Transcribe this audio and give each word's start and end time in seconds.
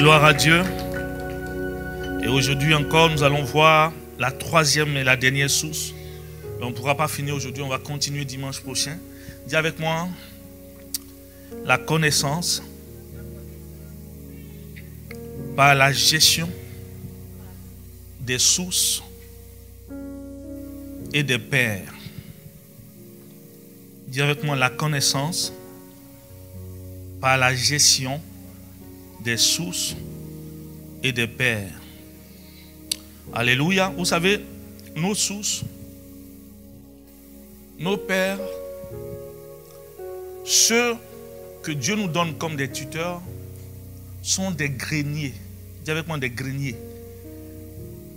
Gloire 0.00 0.24
à 0.24 0.32
Dieu. 0.32 0.62
Et 2.22 2.28
aujourd'hui 2.28 2.72
encore, 2.72 3.10
nous 3.10 3.22
allons 3.22 3.44
voir 3.44 3.92
la 4.18 4.30
troisième 4.30 4.96
et 4.96 5.04
la 5.04 5.14
dernière 5.14 5.50
source. 5.50 5.92
on 6.62 6.70
ne 6.70 6.74
pourra 6.74 6.96
pas 6.96 7.06
finir 7.06 7.34
aujourd'hui, 7.34 7.62
on 7.62 7.68
va 7.68 7.78
continuer 7.78 8.24
dimanche 8.24 8.60
prochain. 8.60 8.96
Dis 9.46 9.56
avec 9.56 9.78
moi, 9.78 10.08
la 11.66 11.76
connaissance 11.76 12.62
par 15.54 15.74
la 15.74 15.92
gestion 15.92 16.48
des 18.20 18.38
sources 18.38 19.02
et 21.12 21.22
des 21.22 21.38
pères. 21.38 21.92
Dis 24.08 24.22
avec 24.22 24.42
moi 24.44 24.56
la 24.56 24.70
connaissance 24.70 25.52
par 27.20 27.36
la 27.36 27.54
gestion 27.54 28.18
des 29.22 29.36
sources 29.36 29.96
et 31.02 31.12
des 31.12 31.26
pères. 31.26 31.80
Alléluia. 33.32 33.92
Vous 33.96 34.04
savez, 34.04 34.40
nos 34.96 35.14
sources, 35.14 35.62
nos 37.78 37.96
pères, 37.96 38.38
ceux 40.44 40.96
que 41.62 41.72
Dieu 41.72 41.94
nous 41.96 42.08
donne 42.08 42.34
comme 42.36 42.56
des 42.56 42.70
tuteurs, 42.70 43.22
sont 44.22 44.50
des 44.50 44.68
greniers. 44.68 45.34
Dis 45.84 45.90
avec 45.90 46.06
moi 46.06 46.18
des 46.18 46.30
greniers 46.30 46.76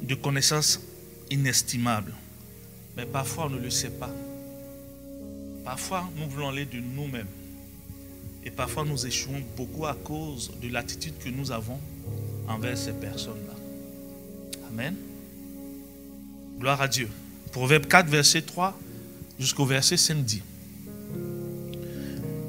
de 0.01 0.15
connaissances 0.15 0.81
inestimables. 1.29 2.13
Mais 2.98 3.05
parfois, 3.05 3.45
on 3.45 3.49
ne 3.49 3.59
le 3.59 3.70
sait 3.70 3.90
pas. 3.90 4.12
Parfois, 5.63 6.09
nous 6.17 6.29
voulons 6.29 6.49
aller 6.49 6.65
de 6.65 6.77
nous-mêmes. 6.77 7.27
Et 8.45 8.52
parfois, 8.52 8.83
nous 8.83 9.05
échouons 9.05 9.41
beaucoup 9.55 9.85
à 9.85 9.93
cause 9.93 10.51
de 10.61 10.70
l'attitude 10.70 11.13
que 11.23 11.29
nous 11.29 11.51
avons 11.51 11.79
envers 12.47 12.77
ces 12.77 12.91
personnes-là. 12.91 13.55
Amen. 14.70 14.95
Gloire 16.59 16.81
à 16.81 16.87
Dieu. 16.87 17.09
Proverbe 17.51 17.85
4, 17.85 18.07
verset 18.09 18.41
3 18.41 18.77
jusqu'au 19.40 19.65
verset 19.65 19.98
5 19.98 20.23
dit 20.23 20.41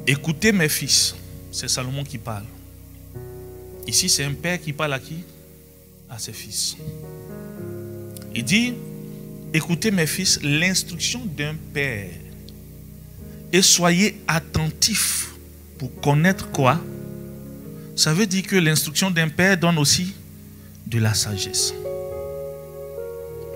Écoutez 0.07 0.53
mes 0.53 0.69
fils, 0.69 1.15
c'est 1.51 1.69
Salomon 1.69 2.05
qui 2.05 2.19
parle. 2.19 2.45
Ici, 3.87 4.09
c'est 4.09 4.25
un 4.25 4.35
père 4.35 4.61
qui 4.61 4.73
parle 4.73 4.93
à 4.95 4.99
qui? 4.99 5.25
À 6.11 6.19
ses 6.19 6.33
fils. 6.33 6.77
Il 8.35 8.45
dit 8.45 8.75
Écoutez 9.53 9.91
mes 9.91 10.07
fils, 10.07 10.41
l'instruction 10.43 11.25
d'un 11.25 11.55
père 11.73 12.11
et 13.53 13.63
soyez 13.63 14.21
attentifs 14.27 15.34
pour 15.79 15.95
connaître 16.01 16.51
quoi? 16.51 16.81
Ça 17.97 18.13
veut 18.13 18.27
dire 18.27 18.45
que 18.45 18.57
l'instruction 18.57 19.11
d'un 19.11 19.29
père 19.29 19.57
donne 19.57 19.79
aussi 19.79 20.15
de 20.87 20.99
la 20.99 21.15
sagesse. 21.15 21.75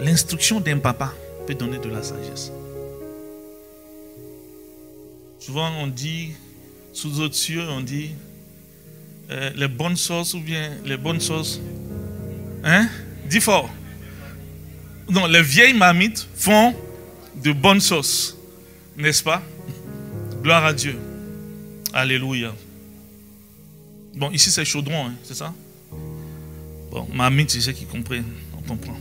L'instruction 0.00 0.60
d'un 0.60 0.78
papa 0.78 1.12
peut 1.46 1.54
donner 1.54 1.78
de 1.78 1.88
la 1.88 2.02
sagesse. 2.02 2.52
Souvent 5.40 5.70
on 5.80 5.86
dit, 5.86 6.32
sous 6.92 7.20
autres 7.20 7.34
cieux, 7.34 7.64
on 7.68 7.80
dit 7.80 8.10
euh, 9.30 9.50
les 9.56 9.68
bonnes 9.68 9.96
sauces 9.96 10.34
ou 10.34 10.40
bien 10.40 10.70
les 10.84 10.96
bonnes 10.96 11.20
sauces. 11.20 11.60
Hein? 12.64 12.88
Dis 13.28 13.40
fort. 13.40 13.68
Non, 15.08 15.26
les 15.26 15.42
vieilles 15.42 15.76
mamites 15.76 16.28
font 16.34 16.74
de 17.42 17.52
bonnes 17.52 17.80
sauces. 17.80 18.36
N'est-ce 18.96 19.22
pas? 19.22 19.42
Gloire 20.42 20.64
à 20.64 20.72
Dieu. 20.72 20.96
Alléluia. 21.92 22.54
Bon, 24.14 24.30
ici 24.30 24.50
c'est 24.50 24.64
chaudron, 24.64 25.06
hein, 25.06 25.14
c'est 25.22 25.34
ça? 25.34 25.54
Bon, 26.90 27.06
mamie, 27.12 27.46
c'est 27.48 27.60
ce 27.60 27.70
qui 27.70 27.84
comprend. 27.84 28.16
On 28.56 28.62
comprend. 28.62 28.96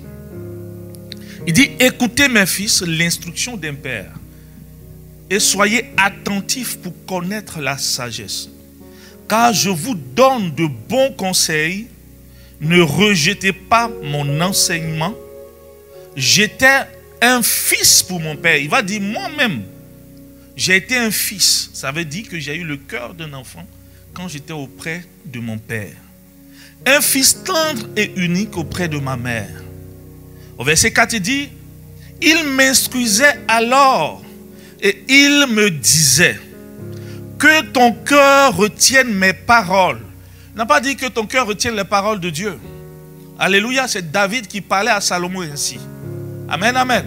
Il 1.45 1.53
dit 1.53 1.69
Écoutez, 1.79 2.27
mes 2.27 2.45
fils, 2.45 2.81
l'instruction 2.81 3.57
d'un 3.57 3.73
père, 3.73 4.11
et 5.29 5.39
soyez 5.39 5.85
attentifs 5.97 6.77
pour 6.77 6.93
connaître 7.05 7.59
la 7.59 7.77
sagesse. 7.77 8.49
Car 9.27 9.53
je 9.53 9.69
vous 9.69 9.95
donne 9.95 10.53
de 10.55 10.65
bons 10.65 11.11
conseils. 11.11 11.87
Ne 12.59 12.81
rejetez 12.81 13.53
pas 13.53 13.91
mon 14.03 14.41
enseignement. 14.41 15.13
J'étais 16.15 16.87
un 17.21 17.43
fils 17.43 18.01
pour 18.01 18.19
mon 18.19 18.35
père. 18.35 18.57
Il 18.57 18.69
va 18.69 18.81
dire 18.81 19.01
moi-même 19.01 19.63
j'ai 20.57 20.75
été 20.75 20.97
un 20.97 21.11
fils. 21.11 21.69
Ça 21.73 21.91
veut 21.91 22.03
dire 22.03 22.27
que 22.27 22.39
j'ai 22.39 22.55
eu 22.55 22.63
le 22.63 22.77
cœur 22.77 23.13
d'un 23.13 23.31
enfant 23.33 23.65
quand 24.13 24.27
j'étais 24.27 24.53
auprès 24.53 25.05
de 25.23 25.39
mon 25.39 25.59
père. 25.59 25.93
Un 26.85 26.99
fils 26.99 27.43
tendre 27.43 27.87
et 27.95 28.11
unique 28.15 28.57
auprès 28.57 28.87
de 28.87 28.97
ma 28.97 29.15
mère. 29.15 29.63
Au 30.57 30.63
verset 30.63 30.91
4, 30.91 31.13
il 31.13 31.21
dit, 31.21 31.49
il 32.21 32.43
m'instruisait 32.43 33.39
alors 33.47 34.23
et 34.81 35.03
il 35.07 35.45
me 35.47 35.69
disait, 35.69 36.39
que 37.37 37.61
ton 37.61 37.93
cœur 37.93 38.55
retienne 38.55 39.13
mes 39.13 39.33
paroles. 39.33 40.01
Il 40.53 40.57
n'a 40.57 40.65
pas 40.65 40.81
dit 40.81 40.95
que 40.95 41.05
ton 41.05 41.27
cœur 41.27 41.45
retienne 41.45 41.75
les 41.75 41.83
paroles 41.83 42.19
de 42.19 42.31
Dieu. 42.31 42.57
Alléluia, 43.37 43.87
c'est 43.87 44.11
David 44.11 44.47
qui 44.47 44.61
parlait 44.61 44.89
à 44.89 45.01
Salomon 45.01 45.41
ainsi. 45.41 45.77
Amen, 46.49 46.75
amen. 46.75 47.05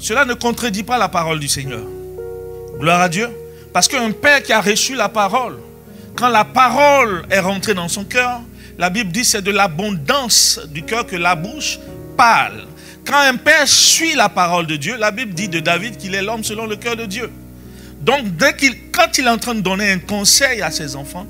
Cela 0.00 0.24
ne 0.24 0.32
contredit 0.32 0.82
pas 0.82 0.96
la 0.96 1.08
parole 1.08 1.38
du 1.38 1.46
Seigneur. 1.46 1.84
Gloire 2.78 3.02
à 3.02 3.08
Dieu. 3.08 3.28
Parce 3.72 3.86
qu'un 3.86 4.10
père 4.10 4.42
qui 4.42 4.52
a 4.52 4.60
reçu 4.60 4.94
la 4.94 5.10
parole, 5.10 5.58
quand 6.16 6.30
la 6.30 6.44
parole 6.44 7.24
est 7.30 7.38
rentrée 7.38 7.74
dans 7.74 7.88
son 7.88 8.04
cœur, 8.04 8.40
la 8.78 8.88
Bible 8.88 9.12
dit 9.12 9.24
c'est 9.24 9.42
de 9.42 9.50
l'abondance 9.50 10.58
du 10.70 10.82
cœur 10.82 11.06
que 11.06 11.16
la 11.16 11.36
bouche 11.36 11.78
parle. 12.16 12.66
Quand 13.04 13.18
un 13.18 13.36
père 13.36 13.68
suit 13.68 14.14
la 14.14 14.30
parole 14.30 14.66
de 14.66 14.76
Dieu, 14.76 14.96
la 14.96 15.10
Bible 15.10 15.34
dit 15.34 15.48
de 15.48 15.60
David 15.60 15.98
qu'il 15.98 16.14
est 16.14 16.22
l'homme 16.22 16.44
selon 16.44 16.66
le 16.66 16.76
cœur 16.76 16.96
de 16.96 17.04
Dieu. 17.04 17.30
Donc, 18.00 18.36
dès 18.36 18.56
qu'il, 18.56 18.90
quand 18.90 19.18
il 19.18 19.26
est 19.26 19.30
en 19.30 19.38
train 19.38 19.54
de 19.54 19.60
donner 19.60 19.90
un 19.92 19.98
conseil 19.98 20.62
à 20.62 20.70
ses 20.70 20.96
enfants, 20.96 21.26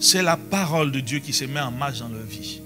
c'est 0.00 0.22
la 0.22 0.38
parole 0.38 0.90
de 0.90 1.00
Dieu 1.00 1.18
qui 1.18 1.34
se 1.34 1.44
met 1.44 1.60
en 1.60 1.70
marche 1.70 1.98
dans 1.98 2.08
leur 2.08 2.22
vie. 2.22 2.62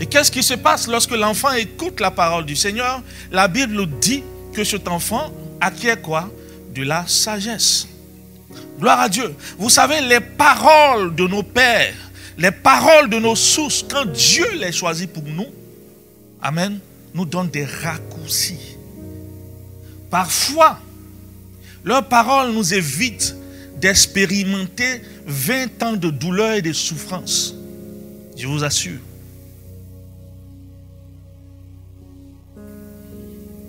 Et 0.00 0.06
qu'est-ce 0.06 0.32
qui 0.32 0.42
se 0.42 0.54
passe 0.54 0.88
lorsque 0.88 1.12
l'enfant 1.12 1.52
écoute 1.52 2.00
la 2.00 2.10
parole 2.10 2.44
du 2.44 2.56
Seigneur? 2.56 3.00
La 3.30 3.46
Bible 3.46 3.86
dit 4.00 4.24
que 4.52 4.64
cet 4.64 4.88
enfant 4.88 5.30
acquiert 5.60 6.00
quoi? 6.00 6.30
De 6.74 6.82
la 6.82 7.06
sagesse. 7.06 7.86
Gloire 8.78 9.00
à 9.00 9.08
Dieu. 9.08 9.34
Vous 9.58 9.70
savez, 9.70 10.00
les 10.00 10.20
paroles 10.20 11.14
de 11.14 11.26
nos 11.26 11.42
pères, 11.42 11.94
les 12.38 12.50
paroles 12.50 13.10
de 13.10 13.18
nos 13.18 13.36
sources, 13.36 13.84
quand 13.88 14.06
Dieu 14.06 14.46
les 14.58 14.72
choisit 14.72 15.12
pour 15.12 15.24
nous, 15.24 15.46
Amen, 16.42 16.80
nous 17.14 17.24
donnent 17.24 17.50
des 17.50 17.64
raccourcis. 17.64 18.76
Parfois, 20.10 20.80
leurs 21.84 22.08
paroles 22.08 22.50
nous 22.52 22.74
évitent 22.74 23.36
d'expérimenter 23.80 25.02
20 25.26 25.82
ans 25.84 25.92
de 25.92 26.10
douleur 26.10 26.54
et 26.54 26.62
de 26.62 26.72
souffrance. 26.72 27.54
Je 28.36 28.46
vous 28.48 28.64
assure. 28.64 28.98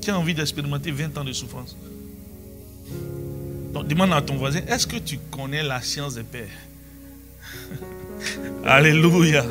Qui 0.03 0.11
a 0.11 0.19
envie 0.19 0.33
d'expérimenter 0.33 0.91
20 0.91 1.17
ans 1.17 1.23
de 1.23 1.31
souffrance 1.31 1.77
Donc 3.73 3.87
demande 3.87 4.11
à 4.11 4.21
ton 4.21 4.35
voisin, 4.35 4.59
est-ce 4.67 4.85
que 4.85 4.97
tu 4.97 5.17
connais 5.31 5.63
la 5.63 5.81
science 5.81 6.15
des 6.15 6.23
pères? 6.23 6.49
Alléluia. 8.65 9.45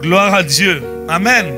Gloire 0.00 0.32
à 0.32 0.44
Dieu. 0.44 0.80
Amen. 1.08 1.52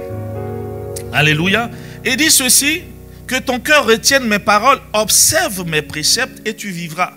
Alléluia. 1.12 1.70
Et 2.06 2.16
dit 2.16 2.30
ceci, 2.30 2.84
que 3.26 3.38
ton 3.38 3.60
cœur 3.60 3.84
retienne 3.84 4.26
mes 4.26 4.38
paroles, 4.38 4.80
observe 4.94 5.68
mes 5.68 5.82
préceptes 5.82 6.40
et 6.48 6.54
tu 6.56 6.70
vivras. 6.70 7.12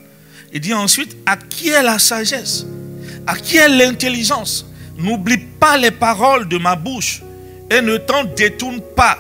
Il 0.52 0.60
dit 0.60 0.74
ensuite, 0.74 1.16
à 1.26 1.38
qui 1.38 1.70
est 1.70 1.82
la 1.84 1.98
sagesse? 1.98 2.66
À 3.26 3.38
qui 3.38 3.56
est 3.56 3.70
l'intelligence? 3.70 4.70
N'oublie 4.98 5.38
pas 5.38 5.78
les 5.78 5.92
paroles 5.92 6.50
de 6.50 6.58
ma 6.58 6.76
bouche 6.76 7.22
et 7.72 7.82
ne 7.82 7.96
t'en 7.96 8.26
détourne 8.26 8.82
pas. 8.98 9.18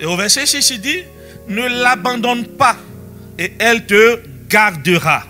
Et 0.00 0.06
au 0.06 0.16
verset 0.16 0.46
6, 0.46 0.70
il 0.70 0.80
dit, 0.80 1.02
ne 1.48 1.66
l'abandonne 1.82 2.46
pas 2.46 2.76
et 3.38 3.52
elle 3.58 3.86
te 3.86 4.20
gardera. 4.48 5.22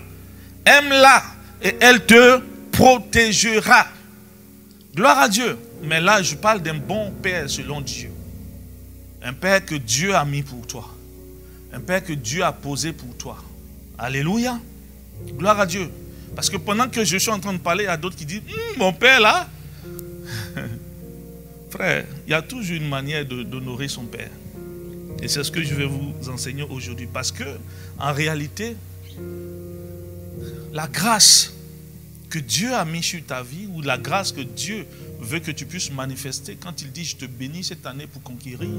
Aime-la 0.64 1.22
et 1.62 1.75
elle 1.81 2.06
te 2.06 2.40
protégera. 2.70 3.87
Gloire 4.94 5.19
à 5.19 5.28
Dieu. 5.28 5.58
Mais 5.82 6.00
là, 6.00 6.22
je 6.22 6.34
parle 6.37 6.61
d'un 6.61 6.75
bon 6.75 7.11
père 7.11 7.49
selon 7.49 7.81
Dieu. 7.81 8.11
Un 9.22 9.32
père 9.32 9.64
que 9.64 9.75
Dieu 9.75 10.14
a 10.14 10.25
mis 10.25 10.43
pour 10.43 10.67
toi. 10.67 10.88
Un 11.72 11.81
père 11.81 12.05
que 12.05 12.12
Dieu 12.12 12.43
a 12.44 12.52
posé 12.52 12.93
pour 12.93 13.17
toi. 13.17 13.37
Alléluia. 13.99 14.58
Gloire 15.37 15.61
à 15.61 15.67
Dieu. 15.67 15.90
Parce 16.34 16.49
que 16.49 16.56
pendant 16.56 16.88
que 16.88 17.05
je 17.05 17.17
suis 17.17 17.31
en 17.31 17.40
train 17.40 17.52
de 17.52 17.58
parler, 17.58 17.84
il 17.84 17.87
y 17.87 17.90
a 17.90 17.96
d'autres 17.96 18.17
qui 18.17 18.25
disent, 18.25 18.43
hum, 18.49 18.78
mon 18.78 18.93
père 18.93 19.20
là. 19.20 19.49
Frère, 21.70 22.05
il 22.26 22.31
y 22.31 22.34
a 22.34 22.43
toujours 22.43 22.76
une 22.76 22.88
manière 22.88 23.25
d'honorer 23.25 23.88
son 23.88 24.05
père. 24.05 24.31
Et 25.22 25.28
c'est 25.28 25.44
ce 25.44 25.50
que 25.50 25.62
je 25.62 25.75
vais 25.75 25.87
vous 25.87 26.12
enseigner 26.28 26.62
aujourd'hui. 26.62 27.06
Parce 27.12 27.32
que, 27.32 27.44
en 27.99 28.12
réalité, 28.12 28.76
la 30.72 30.87
grâce 30.87 31.52
que 32.31 32.38
Dieu 32.38 32.72
a 32.75 32.84
mis 32.84 33.02
sur 33.02 33.25
ta 33.26 33.43
vie 33.43 33.67
ou 33.75 33.82
la 33.82 33.99
grâce 33.99 34.32
que 34.32 34.40
Dieu 34.40 34.87
veut 35.20 35.40
que 35.40 35.50
tu 35.50 35.67
puisses 35.67 35.90
manifester 35.90 36.56
quand 36.56 36.81
il 36.81 36.93
dit 36.93 37.05
je 37.05 37.17
te 37.17 37.25
bénis 37.26 37.64
cette 37.64 37.84
année 37.87 38.06
pour 38.06 38.22
conquérir. 38.22 38.70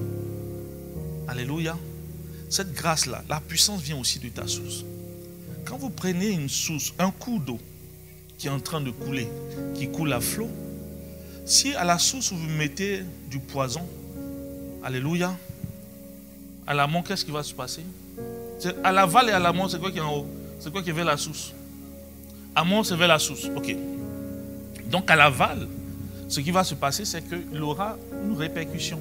Alléluia. 1.27 1.77
Cette 2.49 2.73
grâce-là, 2.73 3.23
la 3.29 3.39
puissance 3.39 3.81
vient 3.81 3.97
aussi 3.97 4.19
de 4.19 4.29
ta 4.29 4.47
source. 4.47 4.83
Quand 5.65 5.77
vous 5.77 5.89
prenez 5.89 6.29
une 6.29 6.49
source, 6.49 6.93
un 6.99 7.11
coup 7.11 7.39
d'eau 7.39 7.59
qui 8.37 8.47
est 8.47 8.49
en 8.49 8.59
train 8.59 8.81
de 8.81 8.89
couler, 8.89 9.27
qui 9.75 9.89
coule 9.89 10.11
à 10.11 10.19
flot, 10.19 10.49
si 11.45 11.73
à 11.75 11.83
la 11.83 11.99
source 11.99 12.33
vous 12.33 12.49
mettez 12.49 13.03
du 13.29 13.39
poison, 13.39 13.87
Alléluia, 14.83 15.37
à 16.67 16.73
l'amont, 16.73 17.01
qu'est-ce 17.01 17.25
qui 17.25 17.31
va 17.31 17.43
se 17.43 17.53
passer? 17.53 17.83
À 18.83 18.91
l'aval 18.91 19.29
et 19.29 19.31
à 19.31 19.39
l'amont, 19.39 19.67
c'est 19.67 19.79
quoi 19.79 19.91
qui 19.91 19.97
est 19.97 20.01
en 20.01 20.17
haut? 20.17 20.27
C'est 20.59 20.71
quoi 20.71 20.83
qui 20.83 20.89
est 20.89 20.93
vers 20.93 21.05
la 21.05 21.17
source? 21.17 21.53
Amont, 22.55 22.83
c'est 22.83 22.95
vers 22.95 23.07
la 23.07 23.19
source. 23.19 23.49
Ok. 23.55 23.75
Donc 24.85 25.09
à 25.09 25.15
l'aval, 25.15 25.67
ce 26.27 26.39
qui 26.39 26.51
va 26.51 26.63
se 26.63 26.75
passer, 26.75 27.05
c'est 27.05 27.21
qu'il 27.27 27.61
aura 27.61 27.97
une 28.23 28.37
répercussion. 28.37 28.99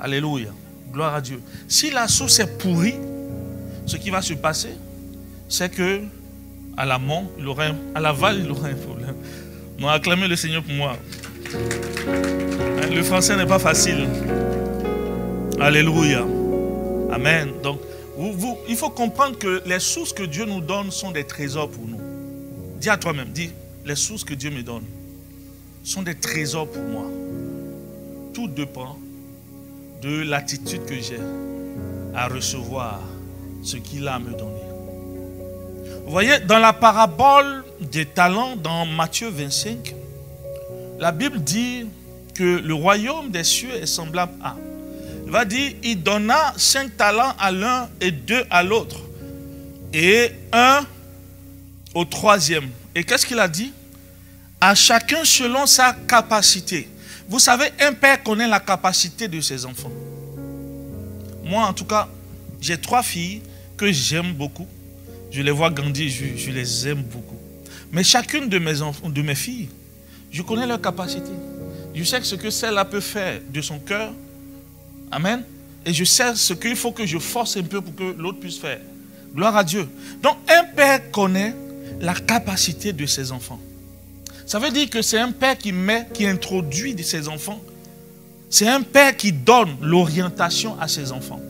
Alléluia. 0.00 0.50
Gloire 0.92 1.14
à 1.14 1.20
Dieu. 1.20 1.40
Si 1.68 1.90
la 1.90 2.08
source 2.08 2.40
est 2.40 2.58
pourrie, 2.58 2.96
ce 3.86 3.96
qui 3.96 4.10
va 4.10 4.20
se 4.20 4.34
passer, 4.34 4.74
c'est 5.48 5.68
que 5.70 6.00
à 6.76 6.84
l'amont, 6.84 7.30
il 7.38 7.46
aura 7.46 7.66
à 7.94 8.00
l'aval, 8.00 8.40
il 8.40 8.50
aura 8.50 8.68
un 8.68 8.74
problème. 8.74 9.14
On 9.80 9.88
a 9.88 9.92
acclamé 9.92 10.28
le 10.28 10.36
Seigneur 10.36 10.62
pour 10.62 10.74
moi. 10.74 10.96
Le 12.90 13.02
français 13.02 13.36
n'est 13.36 13.46
pas 13.46 13.58
facile. 13.58 14.06
Alléluia. 15.62 16.26
Amen. 17.12 17.52
Donc, 17.62 17.78
il 18.68 18.74
faut 18.74 18.90
comprendre 18.90 19.38
que 19.38 19.62
les 19.64 19.78
sources 19.78 20.12
que 20.12 20.24
Dieu 20.24 20.44
nous 20.44 20.60
donne 20.60 20.90
sont 20.90 21.12
des 21.12 21.22
trésors 21.22 21.70
pour 21.70 21.86
nous. 21.86 22.00
Dis 22.80 22.90
à 22.90 22.96
toi-même, 22.96 23.28
dis, 23.28 23.52
les 23.84 23.94
sources 23.94 24.24
que 24.24 24.34
Dieu 24.34 24.50
me 24.50 24.64
donne 24.64 24.82
sont 25.84 26.02
des 26.02 26.16
trésors 26.16 26.68
pour 26.68 26.82
moi. 26.82 27.04
Tout 28.34 28.48
dépend 28.48 28.98
de 30.02 30.22
l'attitude 30.22 30.84
que 30.84 30.96
j'ai 30.96 31.20
à 32.12 32.26
recevoir 32.26 33.00
ce 33.62 33.76
qu'il 33.76 34.08
a 34.08 34.14
à 34.14 34.18
me 34.18 34.32
donner. 34.32 34.66
Vous 36.04 36.10
voyez, 36.10 36.40
dans 36.40 36.58
la 36.58 36.72
parabole 36.72 37.62
des 37.80 38.06
talents, 38.06 38.56
dans 38.56 38.84
Matthieu 38.84 39.28
25, 39.28 39.94
la 40.98 41.12
Bible 41.12 41.38
dit 41.38 41.86
que 42.34 42.58
le 42.58 42.74
royaume 42.74 43.30
des 43.30 43.44
cieux 43.44 43.74
est 43.74 43.86
semblable 43.86 44.32
à. 44.42 44.56
Il 45.32 45.38
va 45.38 45.46
dire, 45.46 45.72
il 45.82 46.02
donna 46.02 46.52
cinq 46.58 46.94
talents 46.94 47.32
à 47.38 47.50
l'un 47.50 47.88
et 48.02 48.10
deux 48.10 48.44
à 48.50 48.62
l'autre. 48.62 49.00
Et 49.94 50.30
un 50.52 50.84
au 51.94 52.04
troisième. 52.04 52.68
Et 52.94 53.02
qu'est-ce 53.02 53.24
qu'il 53.24 53.38
a 53.38 53.48
dit? 53.48 53.72
À 54.60 54.74
chacun 54.74 55.24
selon 55.24 55.64
sa 55.64 55.94
capacité. 56.06 56.86
Vous 57.30 57.38
savez, 57.38 57.70
un 57.80 57.94
père 57.94 58.22
connaît 58.22 58.46
la 58.46 58.60
capacité 58.60 59.26
de 59.26 59.40
ses 59.40 59.64
enfants. 59.64 59.90
Moi, 61.42 61.64
en 61.64 61.72
tout 61.72 61.86
cas, 61.86 62.08
j'ai 62.60 62.76
trois 62.76 63.02
filles 63.02 63.40
que 63.78 63.90
j'aime 63.90 64.34
beaucoup. 64.34 64.68
Je 65.30 65.40
les 65.40 65.50
vois 65.50 65.70
grandir, 65.70 66.10
je, 66.36 66.50
les 66.50 66.88
aime 66.88 67.04
beaucoup. 67.04 67.38
Mais 67.90 68.04
chacune 68.04 68.50
de 68.50 68.58
mes, 68.58 68.74
de 68.74 69.22
mes 69.22 69.34
filles, 69.34 69.70
je 70.30 70.42
connais 70.42 70.66
leur 70.66 70.82
capacité. 70.82 71.32
Je 71.94 72.04
sais 72.04 72.20
ce 72.22 72.34
que 72.34 72.50
celle-là 72.50 72.84
peut 72.84 73.00
faire 73.00 73.40
de 73.48 73.62
son 73.62 73.78
cœur. 73.78 74.12
Amen. 75.12 75.44
Et 75.84 75.92
je 75.92 76.04
sais 76.04 76.34
ce 76.34 76.54
qu'il 76.54 76.74
faut 76.74 76.90
que 76.90 77.04
je 77.04 77.18
force 77.18 77.56
un 77.58 77.62
peu 77.62 77.82
pour 77.82 77.94
que 77.94 78.14
l'autre 78.18 78.40
puisse 78.40 78.58
faire. 78.58 78.80
Gloire 79.34 79.56
à 79.56 79.62
Dieu. 79.62 79.86
Donc, 80.22 80.36
un 80.48 80.64
père 80.64 81.10
connaît 81.10 81.54
la 82.00 82.14
capacité 82.14 82.92
de 82.92 83.04
ses 83.04 83.30
enfants. 83.30 83.60
Ça 84.46 84.58
veut 84.58 84.70
dire 84.70 84.88
que 84.88 85.02
c'est 85.02 85.18
un 85.18 85.32
père 85.32 85.56
qui 85.56 85.70
met, 85.72 86.08
qui 86.14 86.26
introduit 86.26 86.96
ses 87.04 87.28
enfants. 87.28 87.60
C'est 88.48 88.68
un 88.68 88.82
père 88.82 89.16
qui 89.16 89.32
donne 89.32 89.76
l'orientation 89.80 90.78
à 90.80 90.88
ses 90.88 91.12
enfants. 91.12 91.40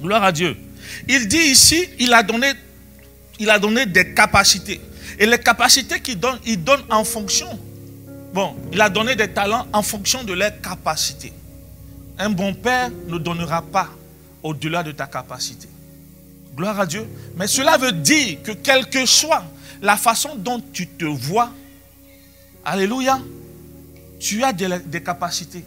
Gloire 0.00 0.22
à 0.24 0.32
Dieu. 0.32 0.56
Il 1.08 1.26
dit 1.26 1.36
ici, 1.36 1.88
il 1.98 2.12
a 2.12 2.22
donné, 2.22 2.52
il 3.38 3.50
a 3.50 3.58
donné 3.58 3.86
des 3.86 4.14
capacités. 4.14 4.80
Et 5.18 5.26
les 5.26 5.38
capacités 5.38 6.00
qu'il 6.00 6.18
donne, 6.18 6.38
il 6.44 6.62
donne 6.62 6.82
en 6.90 7.04
fonction. 7.04 7.58
Bon, 8.32 8.54
il 8.72 8.80
a 8.80 8.88
donné 8.88 9.16
des 9.16 9.28
talents 9.28 9.66
en 9.72 9.82
fonction 9.82 10.22
de 10.22 10.32
leurs 10.32 10.60
capacités. 10.60 11.32
Un 12.18 12.30
bon 12.30 12.54
père 12.54 12.90
ne 13.08 13.18
donnera 13.18 13.62
pas 13.62 13.88
au-delà 14.42 14.82
de 14.82 14.92
ta 14.92 15.06
capacité. 15.06 15.68
Gloire 16.54 16.80
à 16.80 16.86
Dieu. 16.86 17.06
Mais 17.36 17.46
cela 17.46 17.76
veut 17.76 17.92
dire 17.92 18.42
que 18.42 18.52
quelle 18.52 18.88
que 18.88 19.04
soit 19.04 19.44
la 19.82 19.96
façon 19.96 20.36
dont 20.36 20.62
tu 20.72 20.86
te 20.86 21.04
vois, 21.04 21.50
Alléluia, 22.68 23.20
tu 24.18 24.42
as 24.42 24.52
des, 24.52 25.00
capacités. 25.00 25.64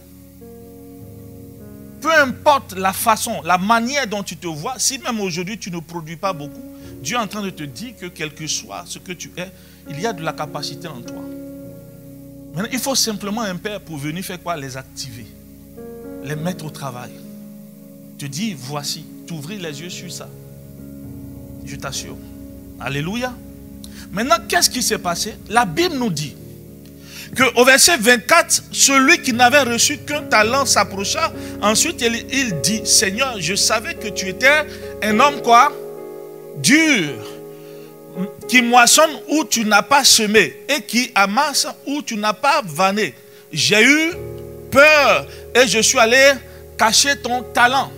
Peu 2.01 2.13
importe 2.13 2.73
la 2.73 2.91
façon, 2.91 3.41
la 3.45 3.57
manière 3.57 4.05
dont 4.05 4.21
tu 4.21 4.35
te 4.35 4.47
vois, 4.47 4.75
si 4.77 4.99
même 4.99 5.21
aujourd'hui 5.21 5.57
tu 5.57 5.71
ne 5.71 5.79
produis 5.79 6.17
pas 6.17 6.33
beaucoup, 6.33 6.61
Dieu 7.01 7.15
est 7.15 7.19
en 7.19 7.27
train 7.27 7.41
de 7.41 7.51
te 7.51 7.63
dire 7.63 7.93
que 7.97 8.07
quel 8.07 8.33
que 8.33 8.47
soit 8.47 8.83
ce 8.85 8.99
que 8.99 9.13
tu 9.13 9.31
es, 9.37 9.49
il 9.89 10.01
y 10.01 10.05
a 10.05 10.11
de 10.11 10.21
la 10.21 10.33
capacité 10.33 10.89
en 10.89 10.99
toi. 10.99 11.21
Maintenant, 12.53 12.69
il 12.73 12.79
faut 12.79 12.95
simplement 12.95 13.43
un 13.43 13.55
père 13.55 13.79
pour 13.79 13.95
venir 13.95 14.21
faire 14.25 14.41
quoi? 14.43 14.57
Les 14.57 14.75
activer, 14.75 15.25
les 16.23 16.35
mettre 16.35 16.65
au 16.65 16.69
travail. 16.69 17.11
Te 18.17 18.25
dire, 18.25 18.55
voici, 18.59 19.05
t'ouvrir 19.27 19.61
les 19.61 19.81
yeux 19.81 19.89
sur 19.89 20.11
ça. 20.11 20.29
Je 21.65 21.75
t'assure. 21.75 22.17
Alléluia. 22.79 23.33
Maintenant, 24.11 24.35
qu'est-ce 24.47 24.69
qui 24.69 24.81
s'est 24.81 24.97
passé? 24.97 25.35
La 25.49 25.65
Bible 25.65 25.95
nous 25.95 26.09
dit 26.09 26.35
que 27.35 27.43
au 27.59 27.63
verset 27.63 27.97
24, 27.97 28.63
celui 28.71 29.21
qui 29.21 29.33
n'avait 29.33 29.61
reçu 29.61 29.99
qu'un 29.99 30.23
talent 30.23 30.65
s'approcha. 30.65 31.31
Ensuite, 31.61 32.01
il, 32.01 32.25
il, 32.31 32.61
dit, 32.61 32.81
Seigneur, 32.85 33.35
je 33.39 33.55
savais 33.55 33.95
que 33.95 34.07
tu 34.07 34.27
étais 34.27 34.65
un 35.03 35.19
homme 35.19 35.41
quoi? 35.41 35.71
Dur, 36.57 37.13
qui 38.47 38.61
moissonne 38.61 39.11
où 39.29 39.45
tu 39.45 39.63
n'as 39.65 39.83
pas 39.83 40.03
semé 40.03 40.63
et 40.67 40.81
qui 40.81 41.11
amasse 41.15 41.67
où 41.85 42.01
tu 42.01 42.17
n'as 42.17 42.33
pas 42.33 42.61
vanné. 42.65 43.13
J'ai 43.51 43.83
eu 43.83 44.11
peur 44.71 45.27
et 45.55 45.67
je 45.67 45.79
suis 45.79 45.99
allé 45.99 46.33
cacher 46.77 47.15
ton 47.17 47.43
talent. 47.53 47.91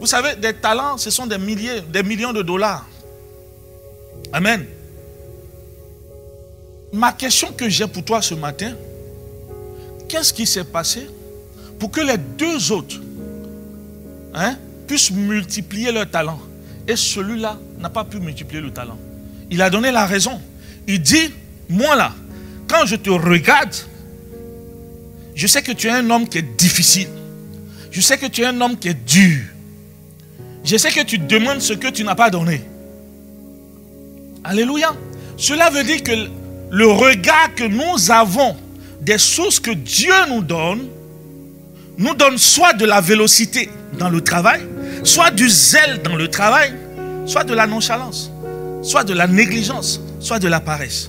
Vous 0.00 0.06
savez, 0.06 0.34
des 0.36 0.54
talents, 0.54 0.96
ce 0.96 1.10
sont 1.10 1.26
des 1.26 1.38
milliers, 1.38 1.82
des 1.82 2.02
millions 2.02 2.32
de 2.32 2.42
dollars. 2.42 2.86
Amen. 4.32 4.66
Ma 6.92 7.12
question 7.12 7.52
que 7.52 7.68
j'ai 7.68 7.86
pour 7.86 8.04
toi 8.04 8.22
ce 8.22 8.34
matin, 8.34 8.72
qu'est-ce 10.08 10.32
qui 10.32 10.46
s'est 10.46 10.64
passé 10.64 11.06
pour 11.78 11.90
que 11.90 12.00
les 12.00 12.16
deux 12.16 12.72
autres 12.72 12.96
hein, 14.34 14.56
puissent 14.86 15.10
multiplier 15.10 15.92
leur 15.92 16.10
talent? 16.10 16.40
Et 16.88 16.96
celui-là 16.96 17.58
n'a 17.78 17.90
pas 17.90 18.04
pu 18.04 18.18
multiplier 18.18 18.60
le 18.60 18.72
talent 18.72 18.98
Il 19.50 19.62
a 19.62 19.70
donné 19.70 19.92
la 19.92 20.06
raison. 20.06 20.40
Il 20.88 21.00
dit, 21.00 21.32
moi 21.68 21.94
là, 21.94 22.12
quand 22.66 22.86
je 22.86 22.96
te 22.96 23.10
regarde, 23.10 23.74
je 25.40 25.46
sais 25.46 25.62
que 25.62 25.72
tu 25.72 25.86
es 25.86 25.90
un 25.90 26.10
homme 26.10 26.28
qui 26.28 26.36
est 26.36 26.56
difficile. 26.58 27.08
Je 27.90 28.02
sais 28.02 28.18
que 28.18 28.26
tu 28.26 28.42
es 28.42 28.44
un 28.44 28.60
homme 28.60 28.76
qui 28.76 28.88
est 28.88 29.06
dur. 29.06 29.40
Je 30.62 30.76
sais 30.76 30.90
que 30.90 31.02
tu 31.02 31.16
demandes 31.16 31.62
ce 31.62 31.72
que 31.72 31.88
tu 31.88 32.04
n'as 32.04 32.14
pas 32.14 32.28
donné. 32.28 32.60
Alléluia. 34.44 34.94
Cela 35.38 35.70
veut 35.70 35.82
dire 35.82 36.02
que 36.02 36.28
le 36.70 36.86
regard 36.88 37.54
que 37.54 37.64
nous 37.64 38.10
avons 38.10 38.54
des 39.00 39.16
sources 39.16 39.58
que 39.58 39.70
Dieu 39.70 40.12
nous 40.28 40.42
donne, 40.42 40.86
nous 41.96 42.14
donne 42.14 42.36
soit 42.36 42.74
de 42.74 42.84
la 42.84 43.00
vélocité 43.00 43.70
dans 43.98 44.10
le 44.10 44.20
travail, 44.20 44.60
soit 45.04 45.30
du 45.30 45.48
zèle 45.48 46.02
dans 46.02 46.16
le 46.16 46.28
travail, 46.28 46.74
soit 47.24 47.44
de 47.44 47.54
la 47.54 47.66
nonchalance, 47.66 48.30
soit 48.82 49.04
de 49.04 49.14
la 49.14 49.26
négligence, 49.26 50.02
soit 50.20 50.38
de 50.38 50.48
la 50.48 50.60
paresse. 50.60 51.08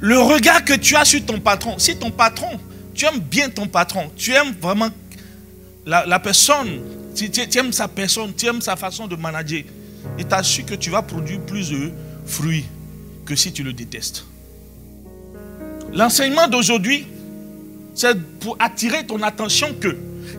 Le 0.00 0.18
regard 0.18 0.64
que 0.64 0.72
tu 0.72 0.96
as 0.96 1.04
sur 1.04 1.22
ton 1.26 1.38
patron, 1.38 1.78
si 1.78 1.96
ton 1.96 2.10
patron, 2.10 2.58
tu 2.94 3.04
aimes 3.06 3.20
bien 3.20 3.50
ton 3.50 3.66
patron, 3.66 4.10
tu 4.16 4.32
aimes 4.32 4.54
vraiment 4.60 4.88
la, 5.86 6.18
personne 6.18 6.80
tu, 7.14 7.58
aimes 7.58 7.72
sa 7.72 7.88
personne, 7.88 8.32
tu 8.36 8.46
aimes 8.46 8.60
sa 8.60 8.76
façon 8.76 9.06
de 9.06 9.16
manager. 9.16 9.62
Et 10.18 10.24
tu 10.24 10.44
su 10.44 10.64
que 10.64 10.74
tu 10.74 10.90
vas 10.90 11.02
produire 11.02 11.40
plus 11.40 11.70
de 11.70 11.92
fruits 12.26 12.64
que 13.24 13.34
si 13.36 13.52
tu 13.52 13.62
le 13.62 13.72
détestes. 13.72 14.24
L'enseignement 15.92 16.48
d'aujourd'hui, 16.48 17.06
c'est 17.94 18.20
pour 18.40 18.56
attirer 18.58 19.06
ton 19.06 19.22
attention 19.22 19.68
que, 19.80 19.96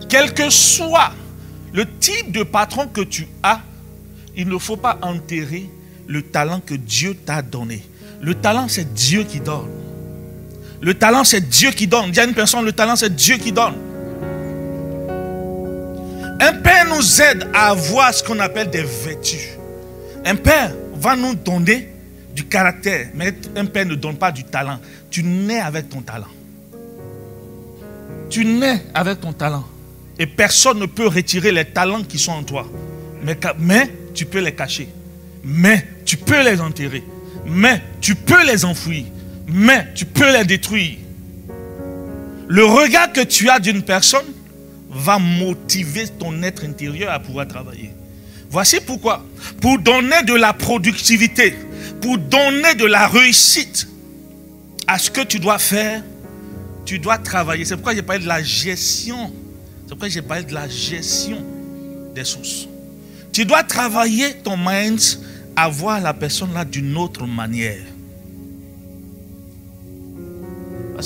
quel 0.10 0.34
que 0.34 0.50
soit 0.50 1.14
le 1.74 1.86
type 2.00 2.32
de 2.32 2.44
patron 2.44 2.88
que 2.88 3.02
tu 3.02 3.28
as, 3.42 3.62
il 4.36 4.48
ne 4.50 4.58
faut 4.58 4.78
pas 4.78 5.00
enterrer 5.02 5.70
le 6.08 6.22
talent 6.22 6.60
que 6.60 6.76
Dieu 6.76 7.16
t'a 7.16 7.42
donné. 7.42 7.82
Le 8.22 8.36
talent, 8.36 8.68
c'est 8.68 8.94
Dieu 8.94 9.24
qui 9.24 9.40
donne. 9.40 9.70
Le 10.86 10.94
talent, 10.94 11.24
c'est 11.24 11.50
Dieu 11.50 11.72
qui 11.72 11.88
donne. 11.88 12.14
Y 12.14 12.20
a 12.20 12.26
une 12.26 12.36
personne, 12.36 12.64
le 12.64 12.72
talent, 12.72 12.96
c'est 12.96 13.16
Dieu 13.16 13.38
qui 13.38 13.52
donne. 13.52 13.74
Un 16.40 16.54
père 16.62 16.86
nous 16.88 17.22
aide 17.24 17.48
à 17.56 17.70
avoir 17.70 18.14
ce 18.14 18.24
qu'on 18.24 18.38
appelle 18.38 18.70
des 18.70 18.84
vertus. 18.84 19.48
Un 20.24 20.36
père 20.36 20.76
va 20.94 21.16
nous 21.16 21.34
donner 21.34 21.90
du 22.36 22.46
caractère. 22.46 23.08
Mais 23.16 23.34
un 23.56 23.66
père 23.66 23.88
ne 23.88 23.96
donne 23.96 24.18
pas 24.18 24.32
du 24.32 24.44
talent. 24.44 24.80
Tu 25.10 25.24
nais 25.24 25.60
avec 25.60 25.90
ton 25.90 26.02
talent. 26.02 26.28
Tu 28.30 28.46
nais 28.46 28.84
avec 28.94 29.22
ton 29.22 29.34
talent. 29.34 29.66
Et 30.20 30.28
personne 30.28 30.78
ne 30.78 30.86
peut 30.86 31.08
retirer 31.08 31.52
les 31.52 31.66
talents 31.66 32.04
qui 32.04 32.20
sont 32.20 32.34
en 32.34 32.44
toi. 32.44 32.68
Mais, 33.24 33.40
mais 33.58 33.92
tu 34.14 34.28
peux 34.28 34.40
les 34.40 34.54
cacher. 34.54 34.88
Mais 35.44 35.84
tu 36.06 36.18
peux 36.18 36.44
les 36.44 36.62
enterrer. 36.62 37.04
Mais 37.48 37.82
tu 38.02 38.14
peux 38.14 38.46
les 38.46 38.64
enfouir. 38.66 39.06
Mais 39.48 39.88
tu 39.94 40.06
peux 40.06 40.32
les 40.36 40.46
détruire. 40.46 40.98
Le 42.48 42.66
regard 42.66 43.12
que 43.12 43.22
tu 43.22 43.50
as 43.50 43.60
d'une 43.60 43.82
personne 43.82 44.26
va 44.90 45.20
motiver 45.20 46.08
ton 46.08 46.42
être 46.44 46.64
intérieur 46.64 47.12
à 47.12 47.20
pouvoir 47.20 47.48
travailler. 47.48 47.92
Voici 48.50 48.80
pourquoi. 48.80 49.26
Pour 49.62 49.80
donner 49.80 50.24
de 50.24 50.34
la 50.34 50.54
productivité, 50.54 51.56
pour 52.02 52.18
donner 52.18 52.76
de 52.76 52.86
la 52.86 53.08
réussite 53.08 53.88
à 54.88 55.00
ce 55.00 55.10
que 55.10 55.22
tu 55.22 55.40
dois 55.40 55.60
faire, 55.60 56.04
tu 56.86 57.00
dois 57.00 57.18
travailler. 57.18 57.66
C'est 57.66 57.76
pourquoi 57.76 57.96
j'ai 57.96 58.04
parlé 58.04 58.24
de 58.24 58.28
la 58.28 58.44
gestion. 58.44 59.34
C'est 59.84 59.90
pourquoi 59.90 60.10
j'ai 60.10 60.22
parlé 60.22 60.44
de 60.44 60.54
la 60.54 60.70
gestion 60.70 61.44
des 62.14 62.24
sources. 62.24 62.68
Tu 63.34 63.44
dois 63.44 63.64
travailler 63.64 64.36
ton 64.44 64.56
mind 64.56 65.02
à 65.56 65.68
voir 65.68 66.00
la 66.00 66.14
personne 66.14 66.54
là 66.54 66.64
d'une 66.64 66.96
autre 66.96 67.26
manière. 67.26 67.84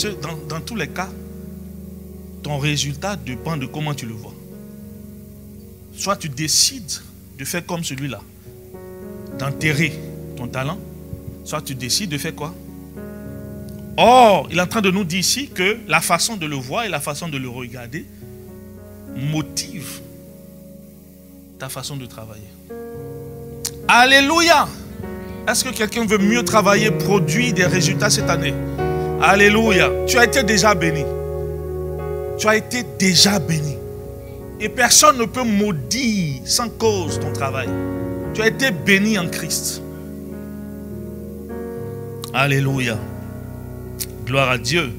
Dans, 0.07 0.37
dans 0.47 0.61
tous 0.61 0.75
les 0.75 0.87
cas, 0.87 1.09
ton 2.41 2.57
résultat 2.57 3.15
dépend 3.17 3.57
de 3.57 3.65
comment 3.65 3.93
tu 3.93 4.05
le 4.05 4.13
vois. 4.13 4.33
Soit 5.95 6.15
tu 6.15 6.29
décides 6.29 6.91
de 7.37 7.43
faire 7.43 7.65
comme 7.65 7.83
celui-là, 7.83 8.21
d'enterrer 9.37 9.91
ton 10.37 10.47
talent, 10.47 10.79
soit 11.43 11.61
tu 11.61 11.75
décides 11.75 12.09
de 12.09 12.17
faire 12.17 12.33
quoi? 12.33 12.53
Or, 13.97 14.47
il 14.49 14.57
est 14.57 14.61
en 14.61 14.67
train 14.67 14.81
de 14.81 14.91
nous 14.91 15.03
dire 15.03 15.19
ici 15.19 15.49
que 15.49 15.77
la 15.87 15.99
façon 15.99 16.37
de 16.37 16.45
le 16.45 16.55
voir 16.55 16.85
et 16.85 16.89
la 16.89 17.01
façon 17.01 17.27
de 17.27 17.37
le 17.37 17.49
regarder 17.49 18.05
motive 19.17 19.99
ta 21.57 21.67
façon 21.67 21.97
de 21.97 22.05
travailler. 22.05 22.47
Alléluia 23.89 24.69
Est-ce 25.45 25.65
que 25.65 25.69
quelqu'un 25.69 26.05
veut 26.05 26.17
mieux 26.17 26.43
travailler, 26.43 26.91
produire 26.91 27.53
des 27.53 27.65
résultats 27.65 28.09
cette 28.09 28.29
année? 28.29 28.53
Alléluia 29.21 29.89
Tu 30.07 30.17
as 30.17 30.25
été 30.25 30.43
déjà 30.43 30.73
béni 30.75 31.03
tu 32.39 32.47
as 32.47 32.55
été 32.55 32.83
déjà 32.97 33.37
béni. 33.37 33.75
Et 34.61 34.69
personne 34.69 35.17
ne 35.17 35.25
peut 35.25 35.43
maudire 35.43 36.41
sans 36.45 36.69
cause 36.69 37.19
ton 37.19 37.33
travail. 37.33 37.67
Tu 38.33 38.41
as 38.41 38.47
été 38.47 38.71
béni 38.71 39.19
en 39.19 39.27
Christ. 39.27 39.81
Alléluia. 42.33 42.97
Gloire 44.25 44.49
à 44.49 44.57
Dieu. 44.57 44.89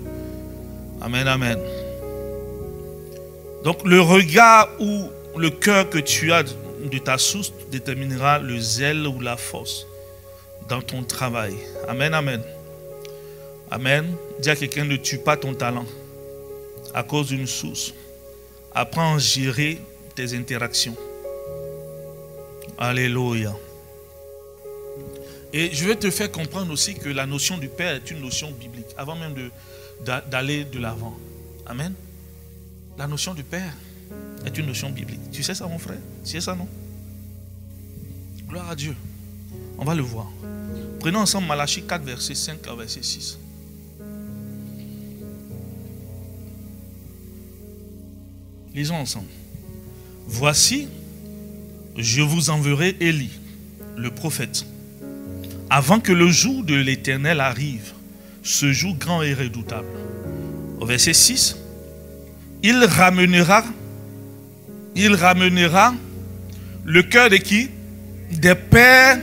Amen, 1.01 1.27
amen. 1.27 1.59
Donc 3.65 3.87
le 3.87 4.01
regard 4.01 4.69
ou 4.79 5.05
le 5.39 5.49
cœur 5.49 5.89
que 5.89 5.99
tu 5.99 6.33
as 6.33 6.43
de 6.43 6.99
ta 6.99 7.17
source 7.17 7.53
déterminera 7.71 8.39
le 8.39 8.59
zèle 8.59 9.07
ou 9.07 9.21
la 9.21 9.37
force 9.37 9.87
dans 10.69 10.83
ton 10.83 11.03
travail. 11.05 11.55
Amen, 11.89 12.13
amen. 12.13 12.43
Amen. 13.71 14.15
Dis 14.41 14.51
à 14.51 14.57
quelqu'un 14.57 14.85
ne 14.85 14.97
tue 14.97 15.19
pas 15.19 15.37
ton 15.37 15.55
talent 15.55 15.87
à 16.93 17.03
cause 17.03 17.29
d'une 17.29 17.47
source. 17.47 17.95
Apprends 18.75 19.15
à 19.15 19.19
gérer 19.19 19.81
tes 20.15 20.35
interactions. 20.35 20.97
Alléluia. 22.79 23.55
Et 25.53 25.71
je 25.73 25.87
vais 25.87 25.97
te 25.97 26.11
faire 26.11 26.31
comprendre 26.31 26.73
aussi 26.73 26.95
que 26.95 27.09
la 27.09 27.27
notion 27.27 27.59
du 27.59 27.69
Père 27.69 27.95
est 27.95 28.11
une 28.11 28.21
notion 28.21 28.51
biblique, 28.53 28.87
avant 28.97 29.17
même 29.17 29.35
d'aller 30.31 30.65
de 30.65 30.79
l'avant. 30.79 31.17
Amen. 31.67 31.93
La 32.97 33.07
notion 33.07 33.35
du 33.35 33.43
Père 33.43 33.73
est 34.47 34.57
une 34.57 34.67
notion 34.67 34.91
biblique. 34.91 35.31
Tu 35.33 35.43
sais 35.43 35.55
ça, 35.55 35.67
mon 35.67 35.79
frère? 35.79 35.99
Tu 36.25 36.33
sais 36.33 36.41
ça, 36.41 36.55
non? 36.55 36.69
Gloire 38.49 38.71
à 38.71 38.77
Dieu. 38.77 38.95
On 39.79 39.85
va 39.85 39.95
le 39.95 40.03
voir. 40.03 40.31
Prenons 41.01 41.21
ensemble 41.21 41.47
Malachie 41.49 41.83
4, 41.83 42.03
verset 42.05 42.35
5 42.35 42.67
à 42.69 42.75
verset 42.75 43.03
6. 43.03 43.39
Lisons 48.75 48.97
ensemble. 48.97 49.27
Voici, 50.27 50.89
je 51.97 52.23
vous 52.23 52.51
enverrai 52.51 52.97
Élie, 53.01 53.39
le 53.97 54.11
prophète, 54.11 54.65
avant 55.69 55.99
que 55.99 56.13
le 56.13 56.29
jour 56.29 56.63
de 56.63 56.75
l'Éternel 56.75 57.41
arrive, 57.41 57.93
ce 58.43 58.73
jour 58.73 58.95
grand 58.95 59.23
et 59.23 59.35
redoutable. 59.35 59.89
Au 60.81 60.87
verset 60.87 61.15
6, 61.15 61.57
il 62.63 62.85
ramènera, 62.85 63.65
il 64.95 65.15
ramènera 65.15 65.95
le 66.85 67.03
cœur 67.03 67.29
de 67.29 67.37
qui? 67.37 67.71
Des 68.31 68.55
pères 68.55 69.19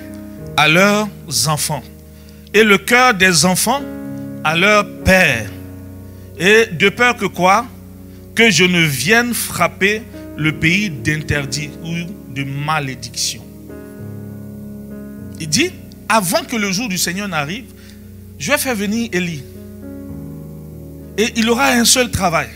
à 0.58 0.68
leurs 0.68 1.08
enfants. 1.48 1.84
Et 2.54 2.64
le 2.64 2.78
cœur 2.78 3.14
des 3.14 3.46
enfants 3.46 3.82
à 4.44 4.56
leurs 4.56 4.86
pères. 5.04 5.50
Et 6.38 6.66
de 6.68 6.90
peur 6.90 7.16
que 7.16 7.26
quoi? 7.26 7.66
Que 8.38 8.52
je 8.52 8.66
ne 8.66 8.82
vienne 8.82 9.34
frapper 9.34 10.04
le 10.38 10.52
pays 10.52 10.92
d'interdit 10.92 11.72
ou 11.84 12.34
de 12.36 12.44
malédiction. 12.44 13.44
Il 15.40 15.50
dit, 15.50 15.72
avant 16.08 16.44
que 16.44 16.56
le 16.56 16.72
jour 16.72 16.88
du 16.88 17.00
Seigneur 17.00 17.28
n'arrive, 17.28 17.66
je 18.38 18.52
vais 18.52 18.60
faire 18.60 18.76
venir 18.76 19.10
Élie. 19.12 19.44
Et 21.18 21.34
il 21.36 21.50
aura 21.50 21.70
un 21.70 21.84
seul 21.84 22.12
travail. 22.12 22.50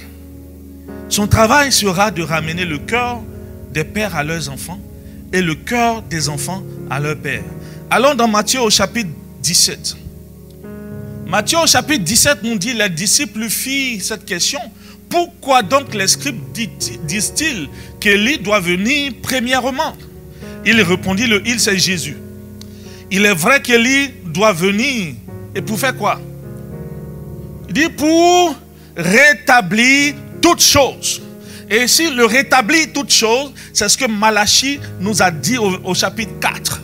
Son 1.10 1.26
travail 1.28 1.72
sera 1.72 2.12
de 2.12 2.22
ramener 2.22 2.66
le 2.66 2.78
cœur 2.78 3.20
des 3.74 3.84
pères 3.84 4.16
à 4.16 4.24
leurs 4.24 4.50
enfants 4.50 4.80
et 5.34 5.42
le 5.42 5.56
cœur 5.56 6.04
des 6.04 6.30
enfants 6.30 6.62
à 6.92 7.00
leur 7.00 7.18
père. 7.18 7.44
Allons 7.90 8.14
dans 8.14 8.28
Matthieu 8.28 8.62
au 8.62 8.70
chapitre 8.70 9.10
17. 9.42 9.96
Matthieu 11.26 11.58
au 11.58 11.66
chapitre 11.66 12.04
17 12.04 12.44
nous 12.44 12.60
dit, 12.60 12.74
les 12.74 12.90
disciples 12.90 13.50
firent 13.50 14.04
cette 14.04 14.26
question 14.26 14.60
pourquoi 15.12 15.62
donc 15.62 15.94
les 15.94 16.08
scribes 16.08 16.42
disent-ils 16.54 17.70
qu'Élie 18.00 18.40
doit 18.40 18.62
venir 18.62 19.12
premièrement? 19.22 19.94
Il 20.66 20.82
répondit, 20.82 21.28
le 21.28 21.46
il 21.46 21.60
c'est 21.60 21.78
Jésus. 21.78 22.18
Il 23.12 23.26
est 23.26 23.34
vrai 23.34 23.62
qu'Élie 23.62 24.12
doit 24.26 24.54
venir. 24.54 25.14
Et 25.54 25.62
pour 25.62 25.78
faire 25.78 25.96
quoi? 25.96 26.20
Il 27.68 27.74
dit 27.74 27.90
pour 27.90 28.56
rétablir 28.96 30.16
toutes 30.42 30.62
choses. 30.62 31.22
Et 31.70 31.84
ici, 31.84 32.10
le 32.14 32.26
rétablir 32.26 32.88
toutes 32.94 33.12
choses, 33.12 33.52
c'est 33.74 33.88
ce 33.88 33.98
que 33.98 34.06
Malachie 34.06 34.80
nous 35.00 35.22
a 35.22 35.32
dit 35.32 35.58
au, 35.58 35.72
au 35.84 35.94
chapitre 35.94 36.34
4. 36.40 36.82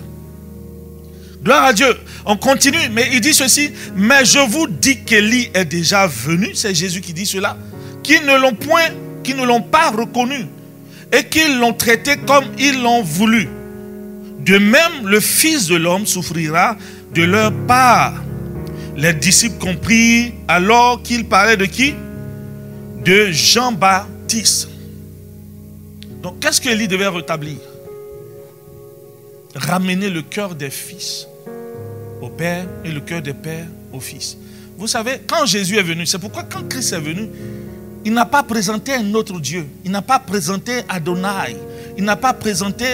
Gloire 1.43 1.65
à 1.65 1.73
Dieu. 1.73 1.95
On 2.29 2.35
continue, 2.35 2.89
mais 2.91 3.09
il 3.13 3.21
dit 3.21 3.33
ceci. 3.33 3.71
Mais 3.95 4.25
je 4.25 4.39
vous 4.39 4.67
dis 4.67 5.03
qu'Élie 5.03 5.49
est 5.53 5.65
déjà 5.65 6.07
venu. 6.07 6.53
C'est 6.53 6.75
Jésus 6.75 7.01
qui 7.01 7.13
dit 7.13 7.25
cela 7.25 7.57
qui 8.03 8.19
ne 8.21 8.37
l'ont 8.37 8.53
point, 8.53 8.89
qui 9.23 9.33
ne 9.33 9.45
l'ont 9.45 9.61
pas 9.61 9.91
reconnu 9.91 10.45
et 11.11 11.23
qui 11.25 11.45
l'ont 11.55 11.73
traité 11.73 12.17
comme 12.17 12.45
ils 12.57 12.81
l'ont 12.81 13.01
voulu. 13.01 13.47
De 14.45 14.57
même, 14.57 15.05
le 15.05 15.19
Fils 15.19 15.67
de 15.67 15.75
l'homme 15.75 16.05
souffrira 16.05 16.77
de 17.13 17.23
leur 17.23 17.51
part. 17.65 18.13
Les 18.95 19.13
disciples 19.13 19.57
comprirent 19.57 20.31
alors 20.47 21.01
qu'il 21.01 21.25
parlait 21.25 21.57
de 21.57 21.65
qui? 21.65 21.93
De 23.03 23.31
Jean-Baptiste. 23.31 24.69
Donc, 26.23 26.39
qu'est-ce 26.39 26.59
qu'Élie 26.59 26.87
devait 26.87 27.07
rétablir? 27.07 27.57
Ramener 29.55 30.09
le 30.09 30.21
cœur 30.21 30.55
des 30.55 30.69
fils 30.69 31.27
au 32.21 32.29
Père 32.29 32.65
et 32.83 32.91
le 32.91 32.99
cœur 33.01 33.21
des 33.21 33.33
pères 33.33 33.67
au 33.93 33.99
Fils. 33.99 34.37
Vous 34.77 34.87
savez, 34.87 35.21
quand 35.25 35.45
Jésus 35.45 35.77
est 35.77 35.83
venu, 35.83 36.05
c'est 36.05 36.19
pourquoi 36.19 36.43
quand 36.43 36.67
Christ 36.69 36.93
est 36.93 36.99
venu, 36.99 37.29
il 38.05 38.13
n'a 38.13 38.25
pas 38.25 38.43
présenté 38.43 38.93
un 38.93 39.13
autre 39.15 39.39
Dieu. 39.39 39.65
Il 39.83 39.91
n'a 39.91 40.01
pas 40.01 40.19
présenté 40.19 40.81
Adonai. 40.87 41.57
Il 41.97 42.03
n'a 42.03 42.15
pas 42.15 42.33
présenté 42.33 42.85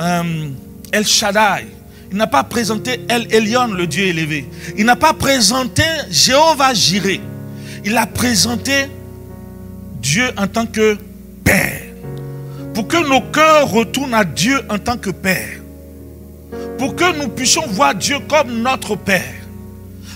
euh, 0.00 0.48
El 0.92 1.06
Shaddai. 1.06 1.66
Il 2.10 2.16
n'a 2.16 2.26
pas 2.26 2.44
présenté 2.44 3.00
El 3.08 3.32
Elyon, 3.32 3.68
le 3.68 3.86
Dieu 3.86 4.04
élevé. 4.04 4.48
Il 4.76 4.84
n'a 4.84 4.96
pas 4.96 5.12
présenté 5.12 5.82
Jéhovah 6.10 6.74
Jireh. 6.74 7.20
Il 7.84 7.96
a 7.96 8.06
présenté 8.06 8.86
Dieu 10.00 10.30
en 10.36 10.46
tant 10.46 10.66
que 10.66 10.96
Père. 11.44 11.82
Pour 12.74 12.88
que 12.88 12.96
nos 13.08 13.20
cœurs 13.20 13.70
retournent 13.70 14.14
à 14.14 14.24
Dieu 14.24 14.60
en 14.68 14.78
tant 14.78 14.96
que 14.96 15.10
Père. 15.10 15.59
Pour 16.80 16.96
que 16.96 17.14
nous 17.18 17.28
puissions 17.28 17.66
voir 17.66 17.94
Dieu 17.94 18.16
comme 18.26 18.62
notre 18.62 18.96
Père. 18.96 19.34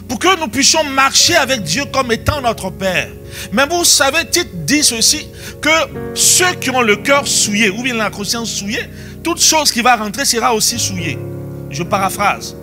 Pour 0.08 0.18
que 0.18 0.40
nous 0.40 0.48
puissions 0.48 0.82
marcher 0.82 1.36
avec 1.36 1.62
Dieu 1.62 1.82
comme 1.92 2.10
étant 2.10 2.40
notre 2.40 2.70
Père. 2.70 3.10
Mais 3.52 3.66
vous 3.66 3.84
savez, 3.84 4.24
Tite 4.30 4.64
dit 4.64 4.82
ceci, 4.82 5.28
que 5.60 6.14
ceux 6.14 6.54
qui 6.54 6.70
ont 6.70 6.80
le 6.80 6.96
cœur 6.96 7.28
souillé, 7.28 7.68
ou 7.68 7.82
bien 7.82 7.92
la 7.92 8.08
conscience 8.08 8.50
souillée, 8.50 8.88
toute 9.22 9.42
chose 9.42 9.70
qui 9.70 9.82
va 9.82 9.96
rentrer 9.96 10.24
sera 10.24 10.54
aussi 10.54 10.78
souillée. 10.78 11.18
Je 11.68 11.82
paraphrase. 11.82 12.56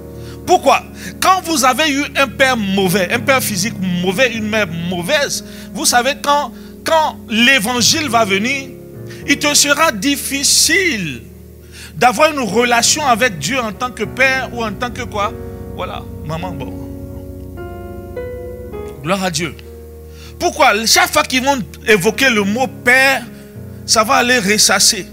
Pourquoi? 0.47 0.81
Quand 1.19 1.41
vous 1.43 1.63
avez 1.63 1.91
eu 1.91 2.03
un 2.15 2.27
père 2.27 2.57
mauvais, 2.57 3.07
un 3.13 3.19
père 3.19 3.43
physique 3.43 3.75
mauvais, 3.79 4.33
une 4.33 4.49
mère 4.49 4.65
mauvaise, 4.65 5.45
vous 5.75 5.85
savez, 5.85 6.13
quand, 6.23 6.51
quand 6.83 7.19
l'évangile 7.29 8.09
va 8.09 8.25
venir, 8.25 8.67
il 9.27 9.37
te 9.37 9.53
sera 9.53 9.91
difficile 9.91 11.21
d'avoir 12.01 12.31
une 12.31 12.39
relation 12.39 13.05
avec 13.05 13.37
Dieu 13.37 13.59
en 13.59 13.71
tant 13.71 13.91
que 13.91 14.03
père 14.03 14.49
ou 14.51 14.63
en 14.63 14.73
tant 14.73 14.89
que 14.89 15.03
quoi? 15.03 15.31
Voilà, 15.75 16.01
maman, 16.25 16.51
bon. 16.51 16.73
Gloire 19.03 19.23
à 19.23 19.29
Dieu. 19.29 19.55
Pourquoi? 20.39 20.83
Chaque 20.87 21.13
fois 21.13 21.21
qu'ils 21.21 21.43
vont 21.43 21.59
évoquer 21.87 22.31
le 22.31 22.43
mot 22.43 22.65
père, 22.65 23.23
ça 23.85 24.03
va 24.03 24.15
aller 24.15 24.39
ressasser. 24.39 25.05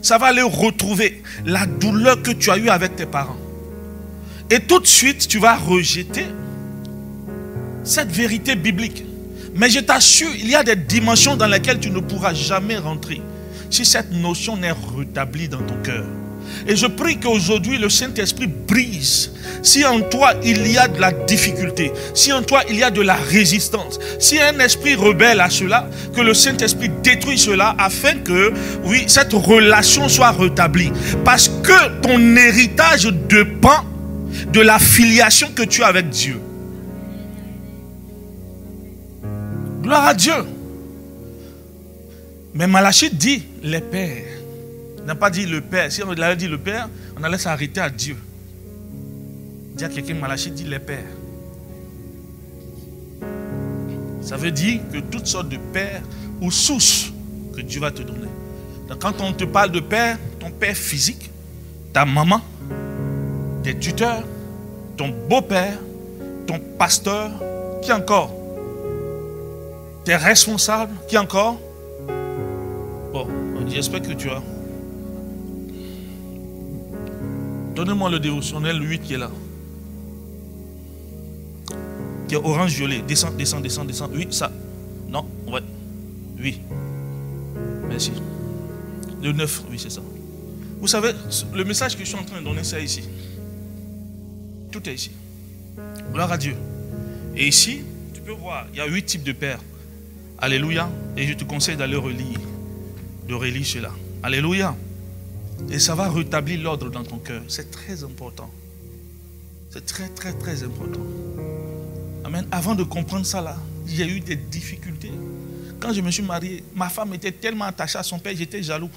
Ça 0.00 0.16
va 0.16 0.28
aller 0.28 0.40
retrouver 0.40 1.22
la 1.44 1.66
douleur 1.66 2.22
que 2.22 2.30
tu 2.30 2.50
as 2.50 2.56
eue 2.56 2.70
avec 2.70 2.96
tes 2.96 3.04
parents. 3.04 3.36
Et 4.48 4.60
tout 4.60 4.80
de 4.80 4.86
suite, 4.86 5.28
tu 5.28 5.38
vas 5.38 5.56
rejeter 5.56 6.24
cette 7.84 8.10
vérité 8.10 8.54
biblique. 8.54 9.04
Mais 9.54 9.68
je 9.68 9.80
t'assure, 9.80 10.30
il 10.34 10.48
y 10.48 10.54
a 10.54 10.62
des 10.62 10.76
dimensions 10.76 11.36
dans 11.36 11.46
lesquelles 11.46 11.80
tu 11.80 11.90
ne 11.90 12.00
pourras 12.00 12.32
jamais 12.32 12.78
rentrer 12.78 13.20
si 13.68 13.84
cette 13.84 14.10
notion 14.10 14.56
n'est 14.56 14.72
rétablie 14.96 15.48
dans 15.48 15.58
ton 15.58 15.76
cœur. 15.82 16.04
Et 16.66 16.76
je 16.76 16.86
prie 16.86 17.18
qu'aujourd'hui 17.18 17.78
le 17.78 17.88
Saint-Esprit 17.88 18.46
brise. 18.46 19.32
Si 19.62 19.84
en 19.84 20.00
toi 20.00 20.32
il 20.42 20.66
y 20.70 20.78
a 20.78 20.88
de 20.88 21.00
la 21.00 21.12
difficulté, 21.12 21.92
si 22.14 22.32
en 22.32 22.42
toi 22.42 22.62
il 22.68 22.76
y 22.76 22.82
a 22.82 22.90
de 22.90 23.02
la 23.02 23.14
résistance, 23.14 23.98
si 24.18 24.40
un 24.40 24.58
esprit 24.58 24.94
rebelle 24.94 25.40
à 25.40 25.50
cela, 25.50 25.88
que 26.14 26.20
le 26.20 26.34
Saint-Esprit 26.34 26.90
détruit 27.02 27.38
cela 27.38 27.74
afin 27.78 28.14
que, 28.14 28.52
oui, 28.84 29.04
cette 29.06 29.32
relation 29.32 30.08
soit 30.08 30.30
rétablie. 30.30 30.92
Parce 31.24 31.48
que 31.48 32.00
ton 32.00 32.36
héritage 32.36 33.04
dépend 33.28 33.84
de 34.52 34.60
la 34.60 34.78
filiation 34.78 35.48
que 35.54 35.62
tu 35.62 35.82
as 35.82 35.88
avec 35.88 36.08
Dieu. 36.08 36.40
Gloire 39.82 40.06
à 40.06 40.14
Dieu. 40.14 40.34
Mais 42.54 42.66
Malachite 42.66 43.16
dit 43.16 43.42
les 43.62 43.80
pères. 43.80 44.39
Il 45.00 45.06
n'a 45.06 45.14
pas 45.14 45.30
dit 45.30 45.46
le 45.46 45.60
Père. 45.60 45.90
Si 45.90 46.02
on 46.02 46.10
avait 46.10 46.36
dit 46.36 46.48
le 46.48 46.58
Père, 46.58 46.88
on 47.18 47.22
allait 47.24 47.38
s'arrêter 47.38 47.80
à 47.80 47.90
Dieu. 47.90 48.16
Dire 49.74 49.86
à 49.86 49.90
quelqu'un, 49.90 50.14
Malachite 50.14 50.54
dit 50.54 50.64
les 50.64 50.78
pères. 50.78 50.98
Ça 54.20 54.36
veut 54.36 54.50
dire 54.50 54.80
que 54.92 54.98
toutes 54.98 55.26
sortes 55.26 55.48
de 55.48 55.56
pères 55.72 56.02
ou 56.40 56.50
sources 56.50 57.12
que 57.56 57.62
Dieu 57.62 57.80
va 57.80 57.90
te 57.90 58.02
donner. 58.02 58.28
Donc 58.88 58.98
quand 59.00 59.20
on 59.20 59.32
te 59.32 59.44
parle 59.44 59.70
de 59.70 59.80
père, 59.80 60.18
ton 60.38 60.50
père 60.50 60.76
physique, 60.76 61.30
ta 61.92 62.04
maman, 62.04 62.42
tes 63.62 63.74
tuteurs, 63.78 64.24
ton 64.96 65.08
beau-père, 65.28 65.78
ton 66.46 66.58
pasteur, 66.78 67.30
qui 67.80 67.92
encore? 67.92 68.34
Tes 70.04 70.16
responsables, 70.16 70.92
qui 71.08 71.16
encore? 71.16 71.58
Bon, 73.12 73.26
j'espère 73.66 74.02
que 74.02 74.12
tu 74.12 74.28
as. 74.28 74.42
Donnez-moi 77.80 78.10
le 78.10 78.20
dévotionnel 78.20 78.78
8 78.78 78.98
qui 79.00 79.14
est 79.14 79.16
là. 79.16 79.30
Qui 82.28 82.34
est 82.34 82.36
orange-violet. 82.36 83.00
Descends, 83.08 83.30
descends, 83.30 83.60
descends, 83.60 83.86
descends. 83.86 84.10
Oui, 84.12 84.28
ça. 84.30 84.52
Non, 85.08 85.24
ouais. 85.46 85.62
Oui. 86.38 86.60
Merci. 87.88 88.12
Le 89.22 89.32
9, 89.32 89.62
oui, 89.70 89.78
c'est 89.78 89.88
ça. 89.88 90.02
Vous 90.78 90.88
savez, 90.88 91.12
le 91.54 91.64
message 91.64 91.96
que 91.96 92.04
je 92.04 92.08
suis 92.10 92.18
en 92.18 92.22
train 92.22 92.40
de 92.40 92.44
donner, 92.44 92.64
c'est 92.64 92.84
ici. 92.84 93.00
Tout 94.70 94.86
est 94.86 94.94
ici. 94.94 95.12
Gloire 96.12 96.32
à 96.32 96.36
Dieu. 96.36 96.56
Et 97.34 97.48
ici, 97.48 97.80
tu 98.12 98.20
peux 98.20 98.32
voir, 98.32 98.66
il 98.74 98.78
y 98.78 98.82
a 98.82 98.86
huit 98.88 99.06
types 99.06 99.24
de 99.24 99.32
pères. 99.32 99.60
Alléluia. 100.36 100.90
Et 101.16 101.26
je 101.26 101.32
te 101.32 101.44
conseille 101.44 101.78
d'aller 101.78 101.96
relire, 101.96 102.40
de 103.26 103.32
relire 103.32 103.64
cela. 103.64 103.90
Alléluia. 104.22 104.76
Et 105.68 105.78
ça 105.78 105.94
va 105.94 106.08
rétablir 106.08 106.60
l'ordre 106.62 106.90
dans 106.90 107.04
ton 107.04 107.18
cœur. 107.18 107.42
C'est 107.48 107.70
très 107.70 108.02
important. 108.02 108.50
C'est 109.70 109.84
très, 109.84 110.08
très, 110.08 110.32
très 110.32 110.62
important. 110.62 111.00
Amen. 112.24 112.46
Avant 112.50 112.74
de 112.74 112.82
comprendre 112.82 113.26
ça, 113.26 113.40
là, 113.40 113.56
j'ai 113.86 114.06
eu 114.08 114.20
des 114.20 114.36
difficultés. 114.36 115.12
Quand 115.78 115.92
je 115.92 116.00
me 116.00 116.10
suis 116.10 116.22
marié, 116.22 116.64
ma 116.74 116.88
femme 116.88 117.14
était 117.14 117.32
tellement 117.32 117.64
attachée 117.64 117.98
à 117.98 118.02
son 118.02 118.18
père, 118.18 118.34
j'étais 118.36 118.62
jaloux. 118.62 118.90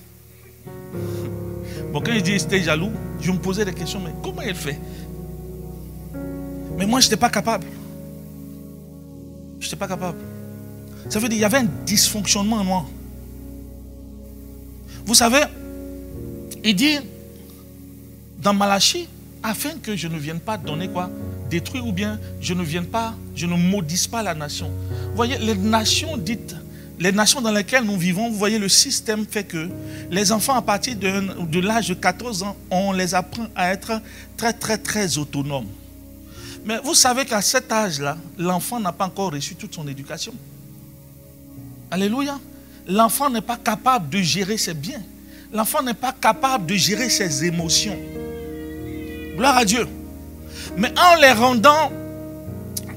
Bon, 1.92 2.02
quand 2.02 2.14
je 2.14 2.20
dis 2.20 2.40
j'étais 2.40 2.62
jaloux, 2.62 2.92
je 3.22 3.32
me 3.32 3.38
posais 3.38 3.66
des 3.66 3.74
questions, 3.74 4.00
mais 4.00 4.12
comment 4.24 4.42
elle 4.42 4.56
fait? 4.56 4.80
Mais 6.78 6.86
moi, 6.86 7.00
je 7.00 7.06
n'étais 7.06 7.18
pas 7.18 7.30
capable. 7.30 7.68
Je 9.60 9.66
n'étais 9.66 9.76
pas 9.76 9.88
capable. 9.88 10.18
Ça 11.10 11.20
veut 11.20 11.30
dire 11.30 11.36
qu'il 11.36 11.42
y 11.42 11.46
avait 11.46 11.58
un 11.58 11.68
dysfonctionnement 11.86 12.58
en 12.58 12.64
moi. 12.64 12.86
Vous 15.06 15.14
savez, 15.14 15.44
il 16.64 16.76
dit 16.76 16.98
dans 18.42 18.54
Malachie, 18.54 19.08
afin 19.42 19.72
que 19.82 19.96
je 19.96 20.08
ne 20.08 20.18
vienne 20.18 20.40
pas 20.40 20.58
donner 20.58 20.88
quoi 20.88 21.10
Détruire 21.50 21.86
ou 21.86 21.92
bien 21.92 22.20
je 22.42 22.54
ne 22.54 22.64
vienne 22.64 22.86
pas, 22.86 23.14
je 23.36 23.46
ne 23.46 23.56
maudisse 23.56 24.08
pas 24.08 24.24
la 24.24 24.34
nation. 24.34 24.70
Vous 25.10 25.16
voyez, 25.16 25.38
les 25.38 25.56
nations 25.56 26.18
dites, 26.18 26.56
les 27.00 27.12
nations 27.12 27.42
dans 27.42 27.52
lesquelles 27.52 27.84
nous 27.84 27.98
vivons, 27.98 28.30
vous 28.30 28.38
voyez, 28.38 28.60
le 28.60 28.70
système 28.70 29.26
fait 29.30 29.44
que 29.44 29.70
les 30.10 30.32
enfants 30.32 30.56
à 30.56 30.62
partir 30.62 30.96
de, 30.96 31.46
de 31.46 31.60
l'âge 31.60 31.90
de 31.90 31.94
14 31.94 32.44
ans, 32.44 32.56
on 32.72 32.92
les 32.92 33.14
apprend 33.16 33.48
à 33.56 33.72
être 33.72 34.02
très, 34.38 34.54
très, 34.54 34.78
très 34.78 35.18
autonomes. 35.18 35.68
Mais 36.66 36.80
vous 36.84 36.94
savez 36.96 37.26
qu'à 37.26 37.42
cet 37.42 37.72
âge-là, 37.72 38.18
l'enfant 38.38 38.80
n'a 38.80 38.92
pas 38.92 39.06
encore 39.06 39.32
reçu 39.32 39.56
toute 39.56 39.76
son 39.76 39.88
éducation. 39.88 40.34
Alléluia. 41.92 42.40
L'enfant 42.88 43.30
n'est 43.30 43.42
pas 43.42 43.58
capable 43.58 44.10
de 44.10 44.20
gérer 44.20 44.58
ses 44.58 44.74
biens 44.74 45.02
l'enfant 45.54 45.84
n'est 45.84 45.94
pas 45.94 46.12
capable 46.12 46.66
de 46.66 46.76
gérer 46.76 47.10
ses 47.10 47.46
émotions. 47.46 47.98
Gloire 49.38 49.58
à 49.58 49.66
Dieu. 49.66 49.88
Mais 50.78 50.92
en 50.98 51.16
les 51.22 51.32
rendant, 51.32 51.92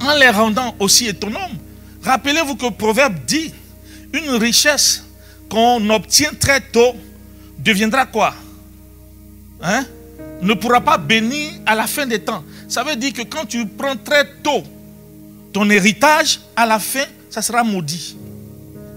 en 0.01 0.15
les 0.19 0.31
rendant 0.31 0.75
aussi 0.79 1.09
autonomes, 1.09 1.59
rappelez-vous 2.03 2.57
que 2.57 2.67
le 2.67 2.71
proverbe 2.73 3.15
dit, 3.27 3.53
une 4.13 4.31
richesse 4.31 5.05
qu'on 5.51 5.89
obtient 5.91 6.31
très 6.39 6.61
tôt 6.61 6.95
deviendra 7.59 8.07
quoi? 8.07 8.35
Hein? 9.63 9.85
Ne 10.43 10.55
pourra 10.55 10.81
pas 10.81 10.99
bénir 10.99 11.53
à 11.65 11.75
la 11.75 11.87
fin 11.87 12.07
des 12.07 12.21
temps. 12.21 12.45
Ça 12.69 12.83
veut 12.83 12.97
dire 12.97 13.13
que 13.13 13.23
quand 13.23 13.47
tu 13.47 13.67
prends 13.67 13.97
très 13.97 14.25
tôt 14.43 14.63
ton 15.53 15.69
héritage, 15.71 16.41
à 16.55 16.67
la 16.67 16.79
fin, 16.79 17.05
ça 17.31 17.41
sera 17.41 17.65
maudit. 17.65 18.17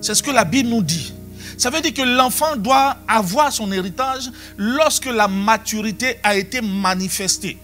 C'est 0.02 0.14
ce 0.14 0.24
que 0.24 0.32
la 0.32 0.44
Bible 0.44 0.70
nous 0.70 0.82
dit. 0.82 1.14
Ça 1.60 1.70
veut 1.70 1.82
dire 1.82 1.94
que 1.94 2.02
l'enfant 2.02 2.56
doit 2.56 2.96
avoir 3.06 3.52
son 3.52 3.70
héritage 3.74 4.32
lorsque 4.58 5.08
la 5.08 5.28
maturité 5.28 6.16
a 6.24 6.38
été 6.38 6.62
manifestée. 6.62 7.58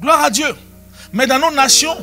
Gloire 0.00 0.22
à 0.22 0.30
Dieu. 0.30 0.46
Mais 1.12 1.26
dans 1.26 1.40
nos 1.40 1.50
nations, 1.50 1.96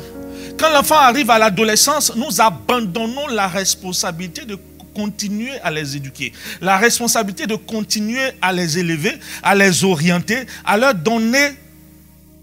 quand 0.58 0.68
l'enfant 0.70 0.96
arrive 0.96 1.30
à 1.30 1.38
l'adolescence, 1.38 2.14
nous 2.16 2.42
abandonnons 2.42 3.28
la 3.28 3.48
responsabilité 3.48 4.44
de 4.44 4.58
continuer 4.94 5.58
à 5.60 5.70
les 5.70 5.96
éduquer, 5.96 6.34
la 6.60 6.76
responsabilité 6.76 7.46
de 7.46 7.54
continuer 7.54 8.32
à 8.42 8.52
les 8.52 8.78
élever, 8.78 9.18
à 9.42 9.54
les 9.54 9.84
orienter, 9.84 10.44
à 10.66 10.76
leur 10.76 10.94
donner 10.94 11.54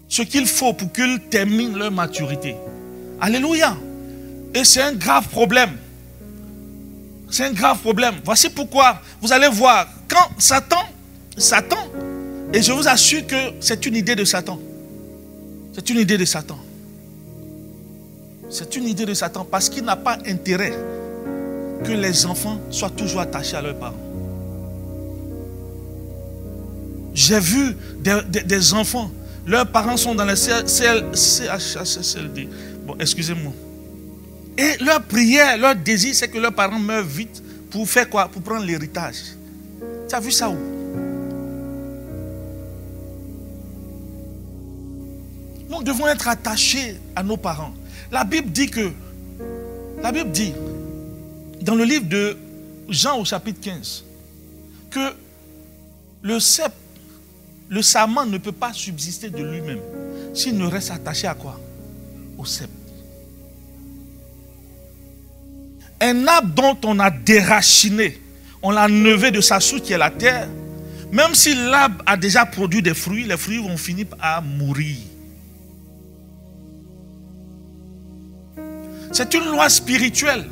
ce 0.08 0.22
qu'il 0.22 0.48
faut 0.48 0.72
pour 0.72 0.92
qu'ils 0.92 1.20
terminent 1.30 1.76
leur 1.76 1.92
maturité. 1.92 2.56
Alléluia. 3.20 3.76
Et 4.52 4.64
c'est 4.64 4.82
un 4.82 4.94
grave 4.94 5.28
problème. 5.28 5.76
C'est 7.30 7.44
un 7.44 7.52
grave 7.52 7.78
problème. 7.78 8.16
Voici 8.24 8.50
pourquoi 8.50 9.00
vous 9.20 9.32
allez 9.32 9.48
voir, 9.48 9.86
quand 10.08 10.28
Satan, 10.38 10.82
Satan, 11.36 11.76
et 12.52 12.62
je 12.62 12.72
vous 12.72 12.88
assure 12.88 13.26
que 13.26 13.36
c'est 13.60 13.84
une 13.86 13.96
idée 13.96 14.16
de 14.16 14.24
Satan. 14.24 14.58
C'est 15.74 15.90
une 15.90 15.98
idée 15.98 16.16
de 16.16 16.24
Satan. 16.24 16.58
C'est 18.50 18.74
une 18.76 18.88
idée 18.88 19.04
de 19.04 19.12
Satan 19.12 19.44
parce 19.44 19.68
qu'il 19.68 19.84
n'a 19.84 19.96
pas 19.96 20.16
intérêt 20.26 20.72
que 21.84 21.92
les 21.92 22.24
enfants 22.26 22.58
soient 22.70 22.90
toujours 22.90 23.20
attachés 23.20 23.56
à 23.56 23.62
leurs 23.62 23.78
parents. 23.78 23.94
J'ai 27.14 27.40
vu 27.40 27.76
des, 28.00 28.74
enfants, 28.74 29.10
leurs 29.46 29.66
parents 29.66 29.96
sont 29.96 30.14
dans 30.14 30.24
les 30.24 30.36
CHSLD. 30.36 32.48
Bon, 32.86 32.96
excusez-moi. 32.98 33.52
Et 34.58 34.76
leur 34.80 35.04
prière, 35.04 35.56
leur 35.56 35.76
désir, 35.76 36.12
c'est 36.16 36.26
que 36.26 36.36
leurs 36.36 36.52
parents 36.52 36.80
meurent 36.80 37.04
vite 37.04 37.40
pour 37.70 37.88
faire 37.88 38.10
quoi? 38.10 38.26
Pour 38.26 38.42
prendre 38.42 38.64
l'héritage. 38.64 39.36
Tu 40.08 40.14
as 40.14 40.18
vu 40.18 40.32
ça 40.32 40.50
où? 40.50 40.56
Nous 45.70 45.82
devons 45.84 46.08
être 46.08 46.26
attachés 46.26 46.96
à 47.14 47.22
nos 47.22 47.36
parents. 47.36 47.72
La 48.10 48.24
Bible 48.24 48.50
dit 48.50 48.68
que, 48.68 48.90
la 50.02 50.10
Bible 50.10 50.32
dit, 50.32 50.52
dans 51.62 51.76
le 51.76 51.84
livre 51.84 52.08
de 52.08 52.36
Jean 52.88 53.16
au 53.20 53.24
chapitre 53.24 53.60
15, 53.60 54.04
que 54.90 55.12
le 56.22 56.40
cep, 56.40 56.72
le 57.68 57.80
saman 57.80 58.28
ne 58.28 58.38
peut 58.38 58.50
pas 58.50 58.72
subsister 58.72 59.30
de 59.30 59.42
lui-même 59.44 59.80
s'il 60.34 60.58
ne 60.58 60.66
reste 60.66 60.90
attaché 60.90 61.28
à 61.28 61.34
quoi? 61.34 61.60
Au 62.36 62.44
cep. 62.44 62.70
Un 66.00 66.26
arbre 66.26 66.54
dont 66.54 66.78
on 66.84 66.98
a 67.00 67.10
déraciné, 67.10 68.20
on 68.62 68.70
l'a 68.70 68.84
enlevé 68.84 69.30
de 69.30 69.40
sa 69.40 69.60
source 69.60 69.82
qui 69.82 69.92
est 69.92 69.98
la 69.98 70.10
terre, 70.10 70.48
même 71.10 71.34
si 71.34 71.54
l'arbre 71.54 72.02
a 72.06 72.16
déjà 72.16 72.44
produit 72.46 72.82
des 72.82 72.94
fruits, 72.94 73.24
les 73.24 73.36
fruits 73.36 73.58
vont 73.58 73.76
finir 73.76 74.06
par 74.06 74.42
mourir. 74.42 74.96
C'est 79.12 79.32
une 79.34 79.46
loi 79.46 79.68
spirituelle. 79.68 80.44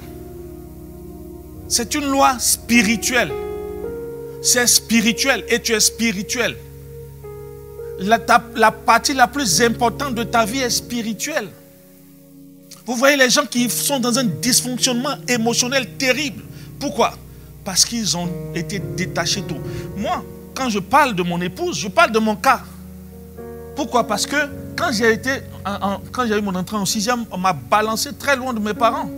C'est 1.69 1.95
une 1.95 2.07
loi 2.07 2.39
spirituelle. 2.39 3.33
C'est 4.43 4.67
spirituel 4.67 5.45
et 5.49 5.61
tu 5.61 5.73
es 5.73 5.81
spirituel. 5.81 6.57
La, 7.99 8.19
partie 8.71 9.15
la 9.15 9.27
plus 9.27 9.63
importante 9.63 10.15
de 10.15 10.23
ta 10.23 10.45
vie 10.45 10.61
est 10.61 10.71
spirituelle. 10.71 11.49
Vous 12.87 12.95
voyez 12.95 13.17
les 13.17 13.31
gens 13.31 13.45
qui 13.45 13.69
sont 13.69 13.99
dans 13.99 14.17
un 14.17 14.25
dysfonctionnement 14.25 15.17
émotionnel 15.27 15.89
terrible. 15.99 16.45
Pourquoi? 16.79 17.15
Parce 17.65 17.85
qu'ils 17.85 18.17
ont 18.17 18.29
été 18.55 18.79
détachés 18.79 19.43
tôt. 19.43 19.59
Moi, 19.97 20.25
quand 20.55 20.69
je 20.71 20.79
parle 20.79 21.17
de 21.17 21.23
mon 21.25 21.41
épouse, 21.41 21.77
je 21.79 21.89
parle 21.89 22.13
de 22.13 22.21
mon 22.21 22.37
cas. 22.37 22.61
Pourquoi? 23.75 24.07
Parce 24.07 24.25
que 24.25 24.37
quand 24.77 24.93
j'ai 24.93 25.13
été, 25.13 25.31
quand 26.13 26.27
j'ai 26.29 26.39
eu 26.39 26.41
mon 26.41 26.55
entrée 26.55 26.77
en 26.77 26.87
sixième, 26.87 27.25
on 27.33 27.39
m'a 27.39 27.53
balancé 27.53 28.13
très 28.13 28.37
loin 28.37 28.55
de 28.55 28.61
mes 28.61 28.73
parents. 28.73 29.11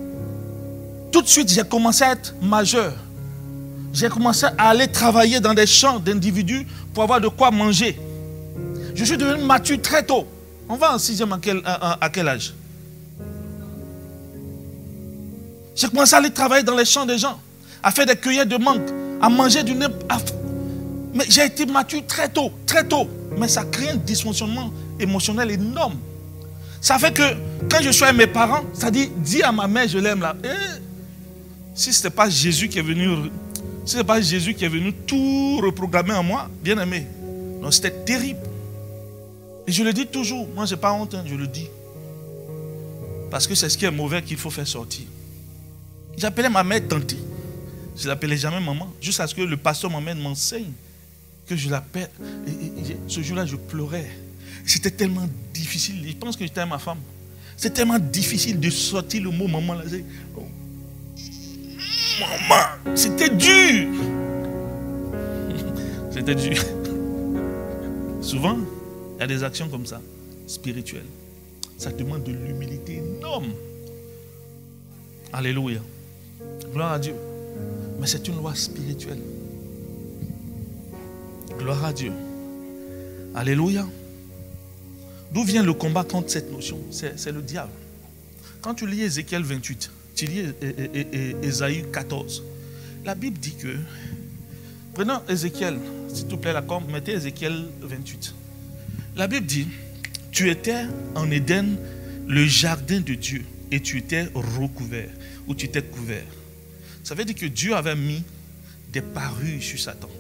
Tout 1.13 1.21
de 1.21 1.29
suite, 1.29 1.53
j'ai 1.53 1.63
commencé 1.63 2.05
à 2.05 2.13
être 2.13 2.35
majeur. 2.41 2.95
J'ai 3.93 4.09
commencé 4.09 4.47
à 4.47 4.71
aller 4.71 4.89
travailler 4.89 5.41
dans 5.41 5.55
des 5.55 5.67
champs 5.67 5.99
d'individus 5.99 6.67
pour 6.95 7.03
avoir 7.03 7.21
de 7.21 7.29
quoi 7.29 7.51
manger. 7.51 8.01
Je 8.95 9.05
suis 9.05 9.17
devenu 9.19 9.45
mature 9.45 9.81
très 9.83 10.03
tôt. 10.03 10.27
On 10.69 10.77
va 10.77 10.95
en 10.95 10.99
sixième 10.99 11.33
à 11.33 11.39
quel, 11.41 11.61
à 11.65 12.09
quel 12.11 12.29
âge? 12.29 12.55
J'ai 15.79 15.87
commencé 15.87 16.13
à 16.17 16.19
aller 16.19 16.31
travailler 16.31 16.65
dans 16.65 16.75
les 16.75 16.85
champs 16.85 17.07
des 17.07 17.19
gens, 17.19 17.39
à 17.85 17.93
faire 17.93 18.05
des 18.05 18.17
cueillettes 18.17 18.49
de 18.49 18.57
mangue, 18.57 18.83
à 19.23 19.29
manger 19.29 19.63
du 19.63 19.77
nez. 19.77 19.87
Mais 21.15 21.25
j'ai 21.29 21.45
été 21.45 21.67
mature 21.67 22.05
très 22.05 22.29
tôt, 22.29 22.51
très 22.67 22.83
tôt. 22.83 23.09
Mais 23.39 23.47
ça 23.47 23.63
crée 23.63 23.91
un 23.91 23.95
dysfonctionnement 23.95 24.73
émotionnel 24.99 25.53
énorme. 25.53 25.95
Ça 26.81 26.99
fait 26.99 27.13
que 27.13 27.23
quand 27.71 27.81
je 27.81 27.91
suis 27.91 28.03
avec 28.03 28.17
mes 28.17 28.27
parents, 28.27 28.65
ça 28.73 28.91
dit, 28.91 29.09
dis 29.19 29.41
à 29.45 29.53
ma 29.53 29.69
mère, 29.69 29.87
je 29.87 29.99
l'aime 29.99 30.21
là. 30.21 30.35
Eh, 30.43 30.49
si 31.77 31.93
ce 31.93 32.01
n'était 32.01 32.17
pas 32.17 32.29
Jésus 32.29 32.69
qui 32.69 32.81
est 32.81 32.83
venu, 32.83 33.31
si 33.85 33.97
ce 33.97 34.03
pas 34.03 34.21
Jésus 34.21 34.55
qui 34.55 34.65
est 34.65 34.69
venu 34.69 34.93
tout 34.93 35.61
reprogrammer 35.63 36.15
en 36.15 36.25
moi, 36.25 36.49
bien 36.61 36.77
aimé. 36.81 37.07
Non, 37.63 37.71
c'était 37.71 37.93
terrible. 37.93 38.41
Et 39.69 39.71
je 39.71 39.85
le 39.85 39.93
dis 39.93 40.07
toujours, 40.07 40.49
moi 40.57 40.67
je 40.67 40.75
n'ai 40.75 40.81
pas 40.81 40.93
honte, 40.93 41.15
hein, 41.15 41.23
je 41.25 41.37
le 41.37 41.47
dis. 41.47 41.69
Parce 43.31 43.47
que 43.47 43.55
c'est 43.55 43.69
ce 43.69 43.79
qui 43.79 43.85
est 43.85 43.93
mauvais 43.93 44.23
qu'il 44.23 44.39
faut 44.39 44.51
faire 44.51 44.67
sortir. 44.67 45.05
J'appelais 46.19 46.49
ma 46.49 46.65
mère 46.65 46.87
tante. 46.89 47.15
Je 47.97 48.05
ne 48.05 48.09
l'appelais 48.09 48.37
jamais 48.37 48.61
maman. 48.61 48.93
Jusqu'à 49.01 49.27
ce 49.27 49.35
que 49.35 49.43
le 49.43 49.57
pasteur 49.57 49.91
m'emmène 49.91 50.21
m'enseigne 50.21 50.73
que 51.47 51.57
je 51.57 51.71
l'appelle. 51.71 52.11
ce 53.07 53.23
jour-là, 53.23 53.47
je 53.47 53.57
pleurais. 53.57 54.11
C'était 54.67 54.91
tellement 54.91 55.29
difficile. 55.55 56.05
Je 56.07 56.15
pense 56.15 56.37
que 56.37 56.45
j'étais 56.45 56.67
ma 56.67 56.79
femme. 56.79 56.99
C'est 57.57 57.73
tellement 57.73 57.99
difficile 57.99 58.61
de 58.61 58.71
sortir 58.71 59.23
le 59.23 59.31
mot 59.31 59.49
maman. 59.49 59.75
Là. 59.75 59.85
Oh. 60.37 60.43
Maman, 62.21 62.97
c'était 62.97 63.31
dur. 63.31 63.89
C'était 66.13 66.35
dur. 66.35 66.57
Souvent, 68.21 68.59
il 69.17 69.21
y 69.21 69.23
a 69.23 69.27
des 69.29 69.45
actions 69.45 69.69
comme 69.69 69.87
ça, 69.87 70.01
spirituelles. 70.49 71.07
Ça 71.77 71.93
demande 71.93 72.25
de 72.25 72.33
l'humilité 72.33 72.97
énorme. 72.97 73.53
Alléluia. 75.33 75.81
Gloire 76.73 76.93
à 76.93 76.99
Dieu. 76.99 77.15
Mais 78.01 78.07
c'est 78.07 78.27
une 78.29 78.37
loi 78.37 78.55
spirituelle. 78.55 79.21
Gloire 81.59 81.85
à 81.85 81.93
Dieu. 81.93 82.13
Alléluia. 83.35 83.87
D'où 85.33 85.45
vient 85.45 85.63
le 85.63 85.73
combat 85.75 86.05
contre 86.05 86.31
cette 86.31 86.51
notion? 86.51 86.79
C'est 86.91 87.33
le 87.33 87.43
diable. 87.43 87.73
Quand 88.61 88.75
tu 88.75 88.87
lis 88.87 89.03
Ézéchiel 89.03 89.43
28, 89.43 89.91
tu 90.15 90.27
lis 90.27 90.43
Ésaïe 91.43 91.85
14, 91.93 92.43
la 93.05 93.15
Bible 93.15 93.39
dit 93.39 93.55
que, 93.55 93.77
prenons 94.95 95.21
Ézéchiel, 95.29 95.79
s'il 96.13 96.27
te 96.27 96.35
plaît, 96.35 96.53
la 96.53 96.63
com, 96.63 96.83
mettez 96.91 97.13
Ézéchiel 97.13 97.67
28. 97.83 98.35
La 99.17 99.27
Bible 99.27 99.47
dit, 99.47 99.69
tu 100.33 100.51
étais 100.51 100.87
en 101.15 101.31
Éden, 101.31 101.77
le 102.27 102.47
jardin 102.47 103.01
de 103.01 103.15
Dieu, 103.15 103.45
et 103.71 103.81
tu 103.81 103.99
étais 103.99 104.29
recouvert, 104.35 105.11
ou 105.47 105.55
tu 105.55 105.67
étais 105.67 105.83
couvert. 105.83 106.27
Ça 107.05 107.15
veut 107.15 107.25
dire 107.25 107.35
que 107.35 107.47
Dieu 107.47 107.75
avait 107.75 107.97
mis 107.97 108.23
des 108.93 109.03
parures 109.03 109.63
sur 109.63 109.79
Satan. 109.79 110.11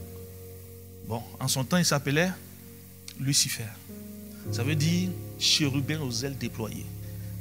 Bon, 1.07 1.23
en 1.41 1.49
son 1.49 1.65
temps, 1.65 1.79
il 1.79 1.85
s'appelait 1.85 2.31
Lucifer. 3.19 3.65
Ça 4.53 4.63
veut 4.63 4.75
dire 4.75 5.11
chérubin 5.39 6.01
aux 6.01 6.13
ailes 6.25 6.37
déployées, 6.37 6.87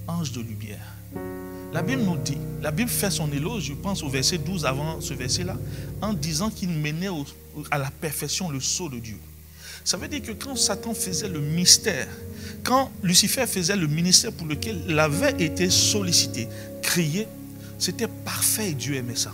ange 0.08 0.32
de 0.32 0.42
lumière. 0.42 0.94
La 1.74 1.82
Bible 1.82 2.02
nous 2.02 2.18
dit, 2.18 2.38
la 2.62 2.72
Bible 2.72 2.90
fait 2.90 3.12
son 3.12 3.32
éloge, 3.32 3.64
je 3.64 3.74
pense 3.74 4.02
au 4.02 4.10
verset 4.10 4.38
12 4.38 4.66
avant 4.66 5.02
ce 5.02 5.14
verset-là, 5.14 5.58
en 6.02 6.14
disant 6.14 6.50
qu'il 6.50 6.70
menait 6.70 7.10
à 7.72 7.78
la 7.78 7.92
perfection 7.92 8.50
le 8.50 8.60
sceau 8.60 8.90
de 8.90 9.00
Dieu. 9.00 9.18
Ça 9.88 9.96
veut 9.96 10.10
dire 10.10 10.22
que 10.22 10.34
quand 10.34 10.58
Satan 10.58 10.94
faisait 10.94 11.30
le 11.30 11.40
mystère, 11.40 12.10
quand 12.62 12.92
Lucifer 13.04 13.48
faisait 13.48 13.78
le 13.78 13.88
ministère 13.88 14.34
pour 14.34 14.46
lequel 14.46 14.82
il 14.86 15.00
avait 15.00 15.42
été 15.42 15.70
sollicité, 15.70 16.50
crié, 16.82 17.26
c'était 17.80 18.10
parfait 18.26 18.72
et 18.72 18.74
Dieu 18.74 18.96
aimait 18.96 19.16
ça. 19.16 19.32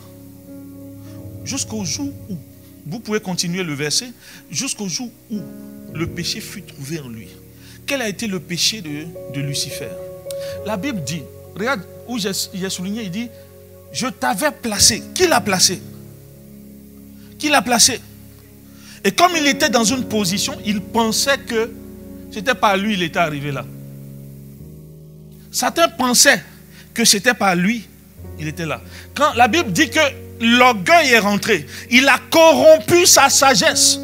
Jusqu'au 1.44 1.84
jour 1.84 2.14
où, 2.30 2.38
vous 2.86 3.00
pouvez 3.00 3.20
continuer 3.20 3.64
le 3.64 3.74
verset, 3.74 4.12
jusqu'au 4.52 4.88
jour 4.88 5.10
où 5.32 5.40
le 5.92 6.06
péché 6.06 6.40
fut 6.40 6.62
trouvé 6.62 7.00
en 7.00 7.10
lui. 7.10 7.30
Quel 7.88 8.04
a 8.04 8.08
été 8.08 8.28
le 8.28 8.40
péché 8.40 8.84
de, 8.84 9.40
Lucifer? 9.40 9.90
La 10.68 10.78
Bible 10.78 11.04
dit, 11.04 11.24
regarde 11.56 11.82
où 12.08 12.20
j'ai 12.20 12.70
souligné, 12.70 13.06
il 13.06 13.10
dit, 13.10 13.28
je 13.92 14.06
t'avais 14.06 14.52
placé. 14.52 15.02
Qui 15.16 15.26
l'a 15.26 15.42
placé? 15.42 15.82
Qui 17.40 17.50
l'a 17.50 17.64
placé? 17.64 18.00
Et 19.04 19.12
comme 19.12 19.34
il 19.38 19.48
était 19.48 19.70
dans 19.70 19.84
une 19.84 20.06
position, 20.06 20.54
il 20.66 20.82
pensait 20.82 21.38
que 21.38 21.72
c'était 22.32 22.56
par 22.56 22.78
lui 22.78 22.94
il 22.94 23.04
était 23.04 23.20
arrivé 23.20 23.52
là. 23.52 23.66
Satan 25.52 25.84
pensait 25.98 26.42
que 26.94 27.06
c'était 27.06 27.34
par 27.34 27.56
lui 27.56 27.88
il 28.40 28.48
était 28.48 28.66
là. 28.66 28.82
Quand 29.14 29.34
la 29.34 29.48
Bible 29.48 29.72
dit 29.72 29.90
que 29.90 30.00
l'orgueil 30.40 31.12
est 31.12 31.20
rentré, 31.20 31.66
il 31.92 32.08
a 32.08 32.18
corrompu 32.30 33.06
sa 33.06 33.30
sagesse. 33.30 34.00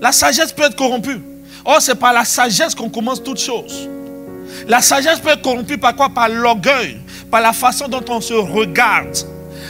La 0.00 0.12
sagesse 0.12 0.52
peut 0.52 0.64
être 0.64 0.76
corrompue. 0.76 1.20
Or, 1.64 1.80
c'est 1.80 1.96
par 1.96 2.12
la 2.12 2.24
sagesse 2.24 2.74
qu'on 2.74 2.88
commence 2.88 3.22
toutes 3.22 3.40
choses. 3.40 3.88
La 4.68 4.80
sagesse 4.80 5.18
peut 5.18 5.30
être 5.30 5.42
corrompue 5.42 5.78
par 5.78 5.96
quoi? 5.96 6.08
Par 6.08 6.28
l'orgueil, 6.28 6.98
par 7.30 7.40
la 7.40 7.52
façon 7.52 7.88
dont 7.88 8.04
on 8.08 8.20
se 8.20 8.34
regarde. 8.34 9.16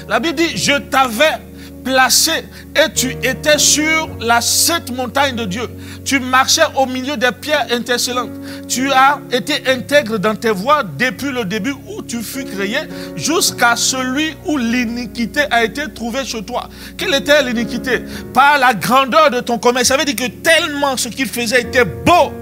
La 0.09 0.20
Bible 0.20 0.37
dit, 0.37 0.57
je 0.57 0.72
t'avais 0.72 1.38
placé 1.87 2.33
et 2.75 2.92
tu 2.92 3.12
étais 3.22 3.59
sur 3.59 4.09
la 4.20 4.40
sainte 4.40 4.90
montagne 4.90 5.37
de 5.37 5.44
Dieu. 5.44 5.68
Tu 6.05 6.18
marchais 6.18 6.66
au 6.77 6.85
milieu 6.85 7.16
des 7.16 7.31
pierres 7.31 7.66
intercellentes. 7.70 8.33
Tu 8.68 8.90
as 8.90 9.20
été 9.31 9.62
intègre 9.68 10.18
dans 10.18 10.35
tes 10.35 10.51
voies 10.51 10.83
depuis 10.83 11.31
le 11.31 11.44
début 11.44 11.75
où 11.88 12.03
tu 12.03 12.22
fus 12.22 12.44
créé 12.44 12.79
jusqu'à 13.14 13.77
celui 13.77 14.35
où 14.46 14.59
l'iniquité 14.59 15.42
a 15.51 15.64
été 15.64 15.83
trouvée 15.94 16.25
chez 16.25 16.42
toi. 16.42 16.68
Quelle 16.99 17.14
était 17.14 17.40
l'iniquité? 17.44 18.03
Par 18.35 18.59
la 18.59 18.75
grandeur 18.75 19.31
de 19.31 19.38
ton 19.38 19.59
commerce. 19.59 19.87
Ça 19.87 19.96
veut 19.96 20.05
dire 20.05 20.16
que 20.16 20.31
tellement 20.42 20.96
ce 20.96 21.09
qu'il 21.09 21.29
faisait 21.29 21.61
était 21.61 21.85
beau. 21.85 22.33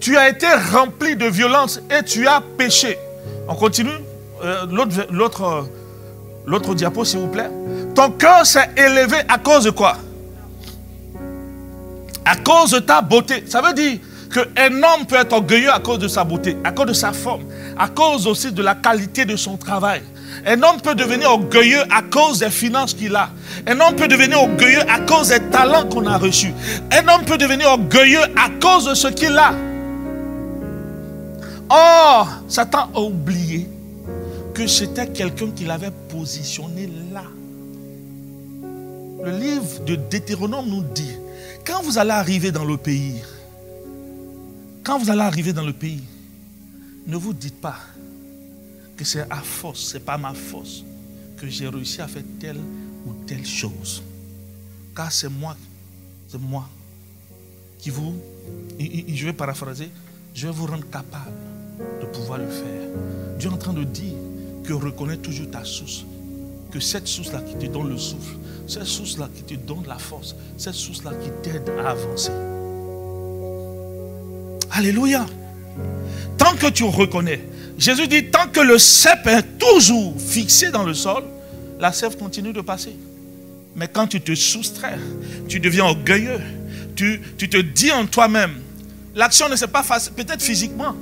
Tu 0.00 0.16
as 0.16 0.30
été 0.30 0.46
rempli 0.72 1.16
de 1.16 1.26
violence 1.26 1.80
et 1.90 2.02
tu 2.02 2.26
as 2.26 2.42
péché. 2.56 2.96
On 3.46 3.54
continue 3.54 3.90
euh, 4.42 4.66
L'autre 5.10 5.68
L'autre 6.46 6.74
diapo, 6.74 7.04
s'il 7.04 7.20
vous 7.20 7.28
plaît. 7.28 7.50
Ton 7.94 8.10
cœur 8.10 8.44
s'est 8.44 8.70
élevé 8.76 9.16
à 9.28 9.38
cause 9.38 9.64
de 9.64 9.70
quoi? 9.70 9.96
À 12.24 12.36
cause 12.36 12.72
de 12.72 12.78
ta 12.80 13.00
beauté. 13.00 13.44
Ça 13.46 13.62
veut 13.62 13.72
dire 13.72 13.98
qu'un 14.32 14.72
homme 14.72 15.06
peut 15.06 15.16
être 15.16 15.32
orgueilleux 15.32 15.72
à 15.72 15.78
cause 15.78 15.98
de 15.98 16.08
sa 16.08 16.24
beauté, 16.24 16.56
à 16.64 16.72
cause 16.72 16.86
de 16.86 16.92
sa 16.92 17.12
forme, 17.12 17.44
à 17.78 17.88
cause 17.88 18.26
aussi 18.26 18.52
de 18.52 18.62
la 18.62 18.74
qualité 18.74 19.24
de 19.24 19.36
son 19.36 19.56
travail. 19.56 20.02
Un 20.46 20.62
homme 20.62 20.80
peut 20.82 20.94
devenir 20.94 21.30
orgueilleux 21.30 21.82
à 21.90 22.02
cause 22.02 22.40
des 22.40 22.50
finances 22.50 22.92
qu'il 22.92 23.14
a. 23.14 23.30
Un 23.66 23.80
homme 23.80 23.94
peut 23.94 24.08
devenir 24.08 24.40
orgueilleux 24.40 24.82
à 24.90 24.98
cause 25.00 25.28
des 25.28 25.40
talents 25.50 25.86
qu'on 25.86 26.06
a 26.06 26.18
reçus. 26.18 26.52
Un 26.90 27.06
homme 27.08 27.24
peut 27.24 27.38
devenir 27.38 27.68
orgueilleux 27.68 28.22
à 28.36 28.50
cause 28.60 28.86
de 28.86 28.94
ce 28.94 29.08
qu'il 29.08 29.36
a. 29.38 29.52
Or, 31.70 32.28
Satan 32.48 32.90
a 32.94 33.00
oublié 33.00 33.68
que 34.54 34.66
c'était 34.66 35.08
quelqu'un 35.08 35.50
qui 35.50 35.64
l'avait 35.64 35.92
positionné 36.08 36.88
là. 37.12 37.24
Le 39.24 39.38
livre 39.38 39.84
de 39.84 39.96
Deutéronome 39.96 40.68
nous 40.68 40.82
dit, 40.82 41.16
quand 41.66 41.82
vous 41.82 41.98
allez 41.98 42.10
arriver 42.10 42.52
dans 42.52 42.64
le 42.64 42.76
pays, 42.76 43.20
Quand 44.84 44.98
vous 44.98 45.08
allez 45.10 45.22
arriver 45.22 45.54
dans 45.54 45.64
le 45.64 45.72
pays, 45.72 46.02
ne 47.06 47.16
vous 47.16 47.32
dites 47.32 47.58
pas 47.58 47.78
que 48.98 49.04
c'est 49.04 49.22
à 49.30 49.40
force, 49.40 49.80
ce 49.80 49.94
n'est 49.94 50.04
pas 50.04 50.18
ma 50.18 50.34
force 50.34 50.84
que 51.38 51.48
j'ai 51.48 51.66
réussi 51.68 52.02
à 52.02 52.06
faire 52.06 52.22
telle 52.38 52.60
ou 53.06 53.14
telle 53.26 53.46
chose. 53.46 54.02
Car 54.94 55.10
c'est 55.10 55.30
moi, 55.30 55.56
c'est 56.28 56.38
moi 56.38 56.68
qui 57.78 57.88
vous, 57.88 58.14
je 58.78 59.24
vais 59.24 59.32
paraphraser, 59.32 59.88
je 60.34 60.46
vais 60.46 60.52
vous 60.52 60.66
rendre 60.66 60.88
capable 60.90 61.32
de 62.02 62.06
pouvoir 62.06 62.38
le 62.38 62.48
faire. 62.48 62.90
Dieu 63.38 63.48
est 63.48 63.54
en 63.54 63.56
train 63.56 63.72
de 63.72 63.84
dire 63.84 64.12
que 64.64 64.72
reconnais 64.72 65.18
toujours 65.18 65.50
ta 65.50 65.64
source. 65.64 66.04
Que 66.72 66.80
cette 66.80 67.06
source-là 67.06 67.40
qui 67.40 67.54
te 67.66 67.70
donne 67.70 67.90
le 67.90 67.98
souffle, 67.98 68.34
cette 68.66 68.84
source-là 68.84 69.28
qui 69.34 69.42
te 69.42 69.54
donne 69.54 69.84
la 69.86 69.98
force, 69.98 70.34
cette 70.56 70.74
source-là 70.74 71.12
qui 71.22 71.30
t'aide 71.42 71.70
à 71.78 71.90
avancer. 71.90 72.32
Alléluia. 74.72 75.26
Tant 76.36 76.54
que 76.56 76.68
tu 76.68 76.84
reconnais, 76.84 77.40
Jésus 77.78 78.08
dit, 78.08 78.26
tant 78.26 78.48
que 78.48 78.60
le 78.60 78.78
cep 78.78 79.26
est 79.26 79.58
toujours 79.58 80.14
fixé 80.18 80.70
dans 80.70 80.82
le 80.82 80.94
sol, 80.94 81.22
la 81.78 81.92
sève 81.92 82.16
continue 82.16 82.52
de 82.52 82.60
passer. 82.60 82.96
Mais 83.76 83.88
quand 83.88 84.06
tu 84.06 84.20
te 84.20 84.34
soustrais, 84.34 84.98
tu 85.48 85.60
deviens 85.60 85.84
orgueilleux, 85.84 86.40
tu, 86.96 87.20
tu 87.36 87.48
te 87.48 87.56
dis 87.56 87.92
en 87.92 88.06
toi-même, 88.06 88.54
l'action 89.14 89.48
ne 89.48 89.56
s'est 89.56 89.68
pas 89.68 89.82
faite, 89.82 90.12
peut-être 90.14 90.42
physiquement, 90.42 90.94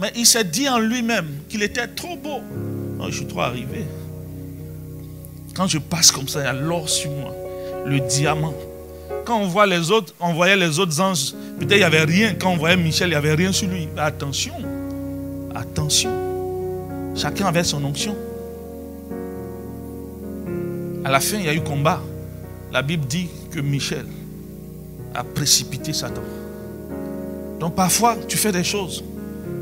mais 0.00 0.12
il 0.16 0.26
s'est 0.26 0.44
dit 0.44 0.68
en 0.68 0.78
lui-même 0.78 1.28
qu'il 1.48 1.62
était 1.62 1.86
trop 1.86 2.16
beau. 2.16 2.40
Oh, 3.00 3.06
je 3.08 3.16
suis 3.16 3.26
trop 3.26 3.40
arrivé. 3.40 3.84
Quand 5.54 5.66
je 5.66 5.78
passe 5.78 6.10
comme 6.10 6.28
ça, 6.28 6.40
il 6.40 6.44
y 6.44 6.46
a 6.46 6.52
l'or 6.52 6.88
sur 6.88 7.10
moi, 7.10 7.34
le 7.86 8.00
diamant. 8.00 8.54
Quand 9.24 9.40
on 9.40 9.46
voit 9.46 9.66
les 9.66 9.90
autres, 9.90 10.14
on 10.20 10.32
voyait 10.32 10.56
les 10.56 10.78
autres 10.78 11.00
anges, 11.00 11.32
peut-être 11.58 11.72
il 11.72 11.78
n'y 11.78 11.82
avait 11.84 12.04
rien. 12.04 12.34
Quand 12.34 12.52
on 12.52 12.56
voyait 12.56 12.76
Michel, 12.76 13.08
il 13.08 13.10
n'y 13.10 13.16
avait 13.16 13.34
rien 13.34 13.52
sur 13.52 13.68
lui. 13.68 13.88
attention, 13.96 14.54
attention. 15.54 16.10
Chacun 17.14 17.46
avait 17.46 17.64
son 17.64 17.84
onction. 17.84 18.16
À 21.04 21.10
la 21.10 21.20
fin, 21.20 21.38
il 21.38 21.44
y 21.44 21.48
a 21.48 21.54
eu 21.54 21.60
combat. 21.60 22.00
La 22.72 22.82
Bible 22.82 23.06
dit 23.06 23.28
que 23.50 23.60
Michel 23.60 24.06
a 25.14 25.24
précipité 25.24 25.92
Satan. 25.92 26.22
Donc 27.58 27.74
parfois, 27.74 28.16
tu 28.28 28.36
fais 28.36 28.52
des 28.52 28.64
choses. 28.64 29.02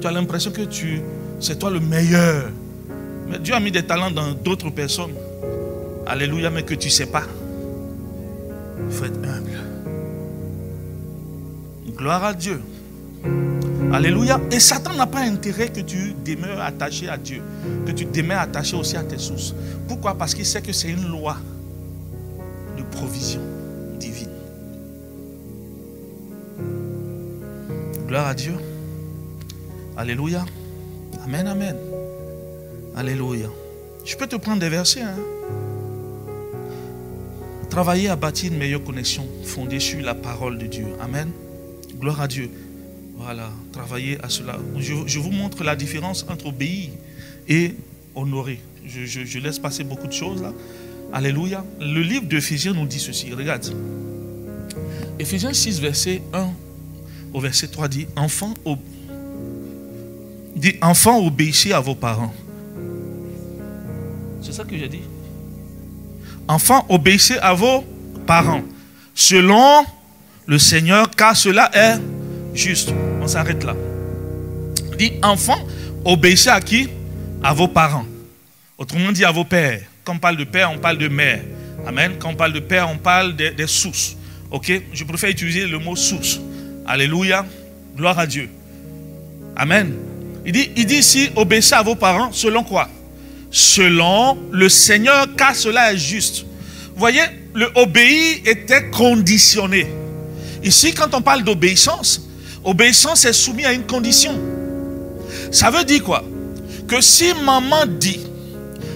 Tu 0.00 0.06
as 0.06 0.10
l'impression 0.10 0.50
que 0.50 0.62
tu, 0.62 1.00
c'est 1.40 1.58
toi 1.58 1.70
le 1.70 1.80
meilleur. 1.80 2.50
Mais 3.28 3.38
Dieu 3.38 3.54
a 3.54 3.60
mis 3.60 3.70
des 3.70 3.82
talents 3.82 4.10
dans 4.10 4.32
d'autres 4.32 4.70
personnes. 4.70 5.14
Alléluia, 6.06 6.50
mais 6.50 6.62
que 6.62 6.74
tu 6.74 6.88
ne 6.88 6.92
sais 6.92 7.06
pas. 7.06 7.24
Il 8.88 8.94
faut 8.94 9.04
être 9.04 9.18
humble. 9.18 9.58
Gloire 11.96 12.24
à 12.24 12.34
Dieu. 12.34 12.60
Alléluia. 13.92 14.40
Et 14.50 14.60
Satan 14.60 14.94
n'a 14.94 15.06
pas 15.06 15.20
intérêt 15.20 15.68
que 15.68 15.80
tu 15.80 16.14
demeures 16.24 16.60
attaché 16.60 17.08
à 17.08 17.16
Dieu, 17.16 17.42
que 17.86 17.92
tu 17.92 18.04
demeures 18.04 18.40
attaché 18.40 18.76
aussi 18.76 18.96
à 18.96 19.02
tes 19.02 19.18
sources. 19.18 19.54
Pourquoi? 19.88 20.14
Parce 20.14 20.34
qu'il 20.34 20.46
sait 20.46 20.62
que 20.62 20.72
c'est 20.72 20.90
une 20.90 21.08
loi 21.08 21.36
de 22.76 22.82
provision 22.82 23.40
divine. 23.98 24.28
Gloire 28.06 28.28
à 28.28 28.34
Dieu. 28.34 28.54
Alléluia. 29.96 30.44
Amen, 31.24 31.46
amen. 31.46 31.76
Alléluia. 32.96 33.50
Je 34.06 34.16
peux 34.16 34.26
te 34.26 34.36
prendre 34.36 34.58
des 34.58 34.70
versets. 34.70 35.02
Hein? 35.02 35.16
Travailler 37.68 38.08
à 38.08 38.16
bâtir 38.16 38.50
une 38.50 38.58
meilleure 38.58 38.82
connexion 38.82 39.26
fondée 39.44 39.80
sur 39.80 40.00
la 40.00 40.14
parole 40.14 40.56
de 40.56 40.66
Dieu. 40.66 40.86
Amen. 40.98 41.30
Gloire 42.00 42.22
à 42.22 42.26
Dieu. 42.26 42.48
Voilà, 43.18 43.50
travailler 43.70 44.18
à 44.22 44.30
cela. 44.30 44.56
Je, 44.78 45.18
vous 45.18 45.30
montre 45.30 45.62
la 45.62 45.76
différence 45.76 46.24
entre 46.28 46.46
obéir 46.46 46.90
et 47.46 47.74
honorer. 48.14 48.60
Je, 48.86 49.38
laisse 49.40 49.58
passer 49.58 49.84
beaucoup 49.84 50.06
de 50.06 50.12
choses 50.12 50.40
là. 50.40 50.54
Alléluia. 51.12 51.64
Le 51.78 52.00
livre 52.00 52.24
d'Éphésiens 52.24 52.72
nous 52.72 52.86
dit 52.86 52.98
ceci. 52.98 53.30
Regarde. 53.34 53.66
Éphésiens 55.18 55.52
6, 55.52 55.80
verset 55.80 56.22
1 56.32 56.48
au 57.34 57.40
verset 57.40 57.68
3 57.68 57.88
dit 57.88 58.06
Enfants, 58.16 58.54
dit, 60.54 60.76
enfants 60.80 61.22
obéissez 61.22 61.72
à 61.72 61.80
vos 61.80 61.94
parents. 61.94 62.32
C'est 64.42 64.52
ça 64.52 64.64
que 64.64 64.76
j'ai 64.76 64.88
dit. 64.88 65.02
Enfants, 66.48 66.86
obéissez 66.88 67.38
à 67.38 67.54
vos 67.54 67.84
parents, 68.26 68.62
selon 69.14 69.84
le 70.46 70.58
Seigneur, 70.58 71.10
car 71.10 71.36
cela 71.36 71.70
est 71.74 71.98
juste. 72.54 72.92
On 73.20 73.26
s'arrête 73.26 73.64
là. 73.64 73.74
Dit, 74.96 75.12
enfants, 75.22 75.58
obéissez 76.04 76.48
à 76.48 76.60
qui? 76.60 76.88
À 77.42 77.52
vos 77.52 77.68
parents. 77.68 78.06
Autrement 78.78 79.12
dit, 79.12 79.24
à 79.24 79.30
vos 79.30 79.44
pères. 79.44 79.82
Quand 80.04 80.14
on 80.14 80.18
parle 80.18 80.36
de 80.36 80.44
père, 80.44 80.70
on 80.70 80.78
parle 80.78 80.98
de 80.98 81.08
mère. 81.08 81.42
Amen. 81.86 82.12
Quand 82.18 82.30
on 82.30 82.34
parle 82.34 82.52
de 82.52 82.60
père, 82.60 82.88
on 82.88 82.96
parle 82.96 83.34
des, 83.34 83.50
des 83.50 83.66
sources. 83.66 84.16
Ok? 84.50 84.72
Je 84.92 85.04
préfère 85.04 85.30
utiliser 85.30 85.66
le 85.66 85.78
mot 85.78 85.96
source. 85.96 86.40
Alléluia. 86.86 87.44
Gloire 87.96 88.18
à 88.18 88.26
Dieu. 88.26 88.48
Amen. 89.56 89.92
Il 90.44 90.52
dit, 90.52 90.70
il 90.76 90.86
dit 90.86 90.96
ici, 90.96 91.30
obéissez 91.34 91.74
à 91.74 91.82
vos 91.82 91.96
parents 91.96 92.30
selon 92.30 92.62
quoi? 92.62 92.88
Selon 93.50 94.38
le 94.50 94.68
Seigneur, 94.68 95.26
car 95.36 95.54
cela 95.54 95.92
est 95.92 95.98
juste. 95.98 96.44
Vous 96.92 97.00
voyez, 97.00 97.22
le 97.54 97.68
obéir 97.74 98.38
était 98.44 98.90
conditionné. 98.90 99.86
Ici, 100.62 100.92
quand 100.94 101.14
on 101.14 101.22
parle 101.22 101.42
d'obéissance, 101.44 102.28
obéissance 102.64 103.24
est 103.24 103.32
soumis 103.32 103.64
à 103.64 103.72
une 103.72 103.86
condition. 103.86 104.38
Ça 105.52 105.70
veut 105.70 105.84
dire 105.84 106.02
quoi? 106.02 106.24
Que 106.88 107.00
si 107.00 107.32
maman 107.44 107.86
dit, 107.86 108.20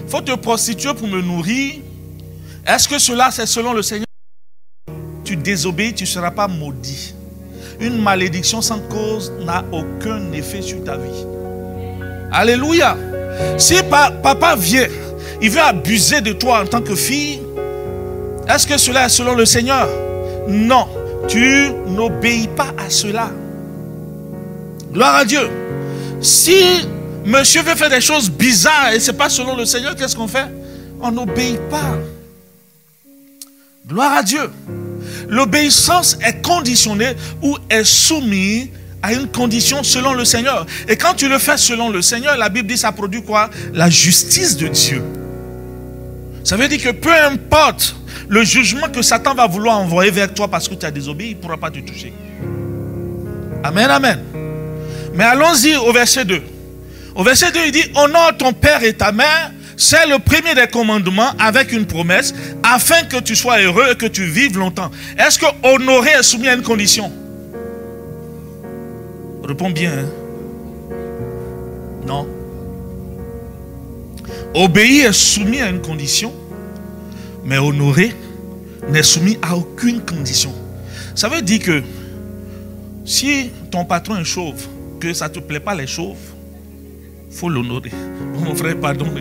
faut 0.08 0.20
te 0.20 0.34
prostituer 0.34 0.94
pour 0.94 1.08
me 1.08 1.20
nourrir, 1.20 1.76
est-ce 2.66 2.88
que 2.88 2.98
cela 2.98 3.30
c'est 3.30 3.46
selon 3.46 3.72
le 3.72 3.82
Seigneur? 3.82 4.06
Tu 5.24 5.36
désobéis, 5.36 5.94
tu 5.94 6.04
ne 6.04 6.08
seras 6.08 6.30
pas 6.30 6.48
maudit. 6.48 7.14
Une 7.80 8.00
malédiction 8.02 8.60
sans 8.60 8.80
cause 8.80 9.32
n'a 9.44 9.64
aucun 9.72 10.32
effet 10.32 10.60
sur 10.60 10.82
ta 10.84 10.96
vie. 10.96 11.24
Alléluia. 12.32 12.96
Si 13.59 13.74
papa 13.83 14.57
vient, 14.57 14.88
il 15.42 15.50
veut 15.50 15.61
abuser 15.61 16.20
de 16.20 16.33
toi 16.33 16.61
en 16.62 16.66
tant 16.66 16.83
que 16.83 16.94
fille, 16.94 17.40
est-ce 18.48 18.66
que 18.66 18.79
cela 18.79 19.07
est 19.07 19.11
selon 19.11 19.35
le 19.35 19.44
Seigneur? 19.44 19.88
Non, 20.48 20.88
tu 21.29 21.70
n'obéis 21.87 22.48
pas 22.48 22.74
à 22.79 22.90
cela. 22.90 23.31
Gloire 24.92 25.16
à 25.16 25.24
Dieu. 25.24 25.48
Si 26.20 26.87
monsieur 27.24 27.62
veut 27.62 27.76
faire 27.76 27.90
des 27.90 28.00
choses 28.00 28.29
bizarres 28.31 28.92
et 28.92 29.00
ce 29.00 29.11
n'est 29.11 29.16
pas 29.16 29.29
selon 29.29 29.57
le 29.57 29.64
Seigneur, 29.64 29.94
qu'est-ce 29.94 30.16
qu'on 30.16 30.29
fait? 30.29 30.46
On 31.00 31.12
n'obéit 31.12 31.61
pas. 31.70 31.98
Gloire 33.87 34.14
à 34.14 34.22
Dieu. 34.22 34.50
L'obéissance 35.29 36.18
est 36.24 36.44
conditionnée 36.44 37.14
ou 37.42 37.57
est 37.68 37.85
soumise 37.85 38.68
à 39.02 39.12
une 39.12 39.28
condition 39.28 39.82
selon 39.82 40.12
le 40.12 40.24
Seigneur. 40.24 40.66
Et 40.88 40.96
quand 40.96 41.14
tu 41.14 41.28
le 41.28 41.38
fais 41.38 41.56
selon 41.56 41.88
le 41.88 42.02
Seigneur, 42.02 42.36
la 42.36 42.48
Bible 42.48 42.68
dit 42.68 42.78
ça 42.78 42.92
produit 42.92 43.22
quoi? 43.22 43.50
La 43.72 43.88
justice 43.88 44.56
de 44.56 44.68
Dieu. 44.68 45.02
Ça 46.44 46.56
veut 46.56 46.68
dire 46.68 46.82
que 46.82 46.90
peu 46.90 47.12
importe 47.12 47.96
le 48.28 48.44
jugement 48.44 48.88
que 48.88 49.02
Satan 49.02 49.34
va 49.34 49.46
vouloir 49.46 49.78
envoyer 49.78 50.10
vers 50.10 50.32
toi 50.32 50.48
parce 50.48 50.68
que 50.68 50.74
tu 50.74 50.86
as 50.86 50.90
désobéi, 50.90 51.30
il 51.30 51.36
ne 51.36 51.40
pourra 51.40 51.56
pas 51.56 51.70
te 51.70 51.80
toucher. 51.80 52.12
Amen, 53.62 53.90
amen. 53.90 54.20
Mais 55.14 55.24
allons-y 55.24 55.76
au 55.76 55.92
verset 55.92 56.24
2. 56.24 56.40
Au 57.14 57.24
verset 57.24 57.50
2, 57.52 57.60
il 57.66 57.72
dit, 57.72 57.84
honore 57.94 58.36
ton 58.38 58.52
père 58.52 58.82
et 58.84 58.94
ta 58.94 59.12
mère. 59.12 59.52
C'est 59.76 60.06
le 60.06 60.18
premier 60.18 60.54
des 60.54 60.66
commandements 60.66 61.32
avec 61.38 61.72
une 61.72 61.86
promesse 61.86 62.34
afin 62.62 63.02
que 63.04 63.16
tu 63.18 63.34
sois 63.34 63.60
heureux 63.60 63.86
et 63.92 63.96
que 63.96 64.06
tu 64.06 64.24
vives 64.24 64.58
longtemps. 64.58 64.90
Est-ce 65.18 65.38
que 65.38 65.46
honorer 65.62 66.10
est 66.18 66.22
soumis 66.22 66.48
à 66.48 66.54
une 66.54 66.62
condition? 66.62 67.10
Réponds 69.50 69.70
bien. 69.70 69.90
Hein. 69.90 70.06
Non. 72.06 72.24
Obéir 74.54 75.08
est 75.08 75.12
soumis 75.12 75.60
à 75.60 75.68
une 75.70 75.80
condition, 75.80 76.32
mais 77.44 77.58
honorer 77.58 78.14
n'est 78.88 79.02
soumis 79.02 79.38
à 79.42 79.56
aucune 79.56 80.02
condition. 80.02 80.52
Ça 81.16 81.28
veut 81.28 81.42
dire 81.42 81.58
que 81.58 81.82
si 83.04 83.50
ton 83.72 83.84
patron 83.84 84.18
est 84.18 84.24
chauve, 84.24 84.68
que 85.00 85.12
ça 85.12 85.26
ne 85.26 85.34
te 85.34 85.40
plaît 85.40 85.58
pas 85.58 85.74
les 85.74 85.88
chauves, 85.88 86.14
il 87.28 87.36
faut 87.36 87.48
l'honorer. 87.48 87.90
mon 88.38 88.54
frère, 88.54 88.76
pardon. 88.78 89.06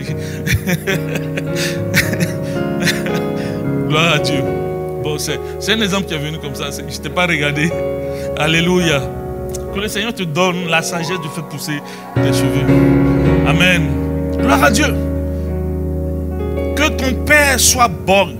Gloire 3.88 4.12
à 4.12 4.20
Dieu. 4.20 4.44
Bon, 5.02 5.18
c'est 5.18 5.40
un 5.72 5.80
exemple 5.80 6.06
qui 6.06 6.14
est 6.14 6.18
venu 6.18 6.38
comme 6.38 6.54
ça. 6.54 6.70
Je 6.70 6.82
ne 6.82 7.02
t'ai 7.02 7.10
pas 7.10 7.26
regardé. 7.26 7.68
Alléluia. 8.38 9.02
Que 9.74 9.80
le 9.80 9.88
Seigneur 9.88 10.14
te 10.14 10.22
donne 10.24 10.66
la 10.68 10.82
sagesse 10.82 11.20
de 11.20 11.28
faire 11.28 11.44
pousser 11.44 11.80
tes 12.14 12.32
cheveux. 12.32 12.66
Amen. 13.46 13.88
Gloire 14.36 14.64
à 14.64 14.70
Dieu. 14.70 14.94
Que 16.76 16.88
ton 16.88 17.14
père 17.24 17.60
soit 17.60 17.88
bon. 17.88 18.36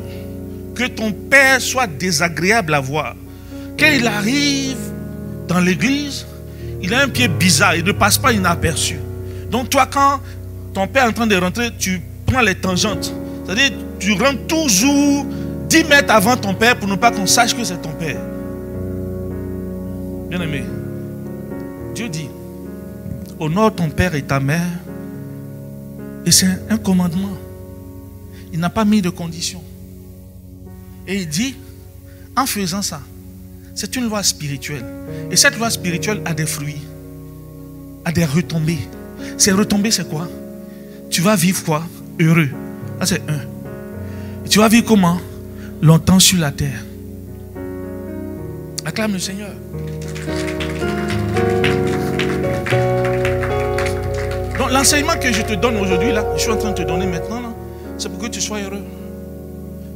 Que 0.74 0.86
ton 0.86 1.12
père 1.12 1.60
soit 1.60 1.86
désagréable 1.86 2.74
à 2.74 2.80
voir. 2.80 3.14
Qu'il 3.76 4.06
arrive 4.06 4.76
dans 5.46 5.60
l'église, 5.60 6.26
il 6.82 6.94
a 6.94 7.02
un 7.02 7.08
pied 7.08 7.28
bizarre, 7.28 7.76
il 7.76 7.84
ne 7.84 7.92
passe 7.92 8.18
pas 8.18 8.32
inaperçu. 8.32 8.98
Donc 9.50 9.70
toi, 9.70 9.86
quand 9.90 10.20
ton 10.74 10.86
père 10.86 11.04
est 11.04 11.08
en 11.08 11.12
train 11.12 11.26
de 11.26 11.36
rentrer, 11.36 11.70
tu 11.78 12.00
prends 12.26 12.40
les 12.40 12.54
tangentes. 12.54 13.12
C'est-à-dire, 13.44 13.70
tu 13.98 14.12
rentres 14.12 14.46
toujours 14.46 15.26
10 15.68 15.84
mètres 15.84 16.12
avant 16.12 16.36
ton 16.36 16.54
père 16.54 16.76
pour 16.76 16.88
ne 16.88 16.96
pas 16.96 17.10
qu'on 17.10 17.26
sache 17.26 17.54
que 17.54 17.64
c'est 17.64 17.80
ton 17.82 17.90
père. 17.90 18.20
Bien 20.28 20.40
aimé, 20.40 20.64
Dieu 21.94 22.08
dit, 22.08 22.28
honore 23.38 23.74
ton 23.74 23.90
père 23.90 24.14
et 24.14 24.22
ta 24.22 24.40
mère. 24.40 24.68
Et 26.26 26.30
c'est 26.30 26.58
un 26.68 26.76
commandement. 26.76 27.36
Il 28.52 28.60
n'a 28.60 28.70
pas 28.70 28.84
mis 28.84 29.02
de 29.02 29.10
condition. 29.10 29.62
Et 31.06 31.16
il 31.22 31.28
dit, 31.28 31.56
en 32.36 32.46
faisant 32.46 32.82
ça, 32.82 33.00
c'est 33.74 33.96
une 33.96 34.08
loi 34.08 34.22
spirituelle. 34.22 34.84
Et 35.30 35.36
cette 35.36 35.56
loi 35.58 35.70
spirituelle 35.70 36.20
a 36.24 36.34
des 36.34 36.46
fruits, 36.46 36.82
a 38.04 38.12
des 38.12 38.24
retombées. 38.24 38.80
Ces 39.38 39.52
retombées, 39.52 39.90
c'est 39.90 40.08
quoi? 40.08 40.28
Tu 41.10 41.20
vas 41.20 41.36
vivre 41.36 41.62
quoi? 41.64 41.84
Heureux. 42.18 42.50
Ça, 43.00 43.06
c'est 43.06 43.22
un. 43.28 43.40
tu 44.48 44.58
vas 44.58 44.68
vivre 44.68 44.86
comment? 44.86 45.18
Longtemps 45.82 46.20
sur 46.20 46.38
la 46.38 46.52
terre. 46.52 46.84
Acclame 48.84 49.14
le 49.14 49.18
Seigneur. 49.18 49.50
L'enseignement 54.80 55.18
que 55.18 55.30
je 55.30 55.42
te 55.42 55.52
donne 55.52 55.76
aujourd'hui, 55.76 56.10
là, 56.10 56.24
je 56.36 56.40
suis 56.40 56.50
en 56.50 56.56
train 56.56 56.70
de 56.70 56.76
te 56.76 56.88
donner 56.88 57.04
maintenant, 57.04 57.54
c'est 57.98 58.08
pour 58.08 58.18
que 58.18 58.28
tu 58.28 58.40
sois 58.40 58.62
heureux. 58.62 58.82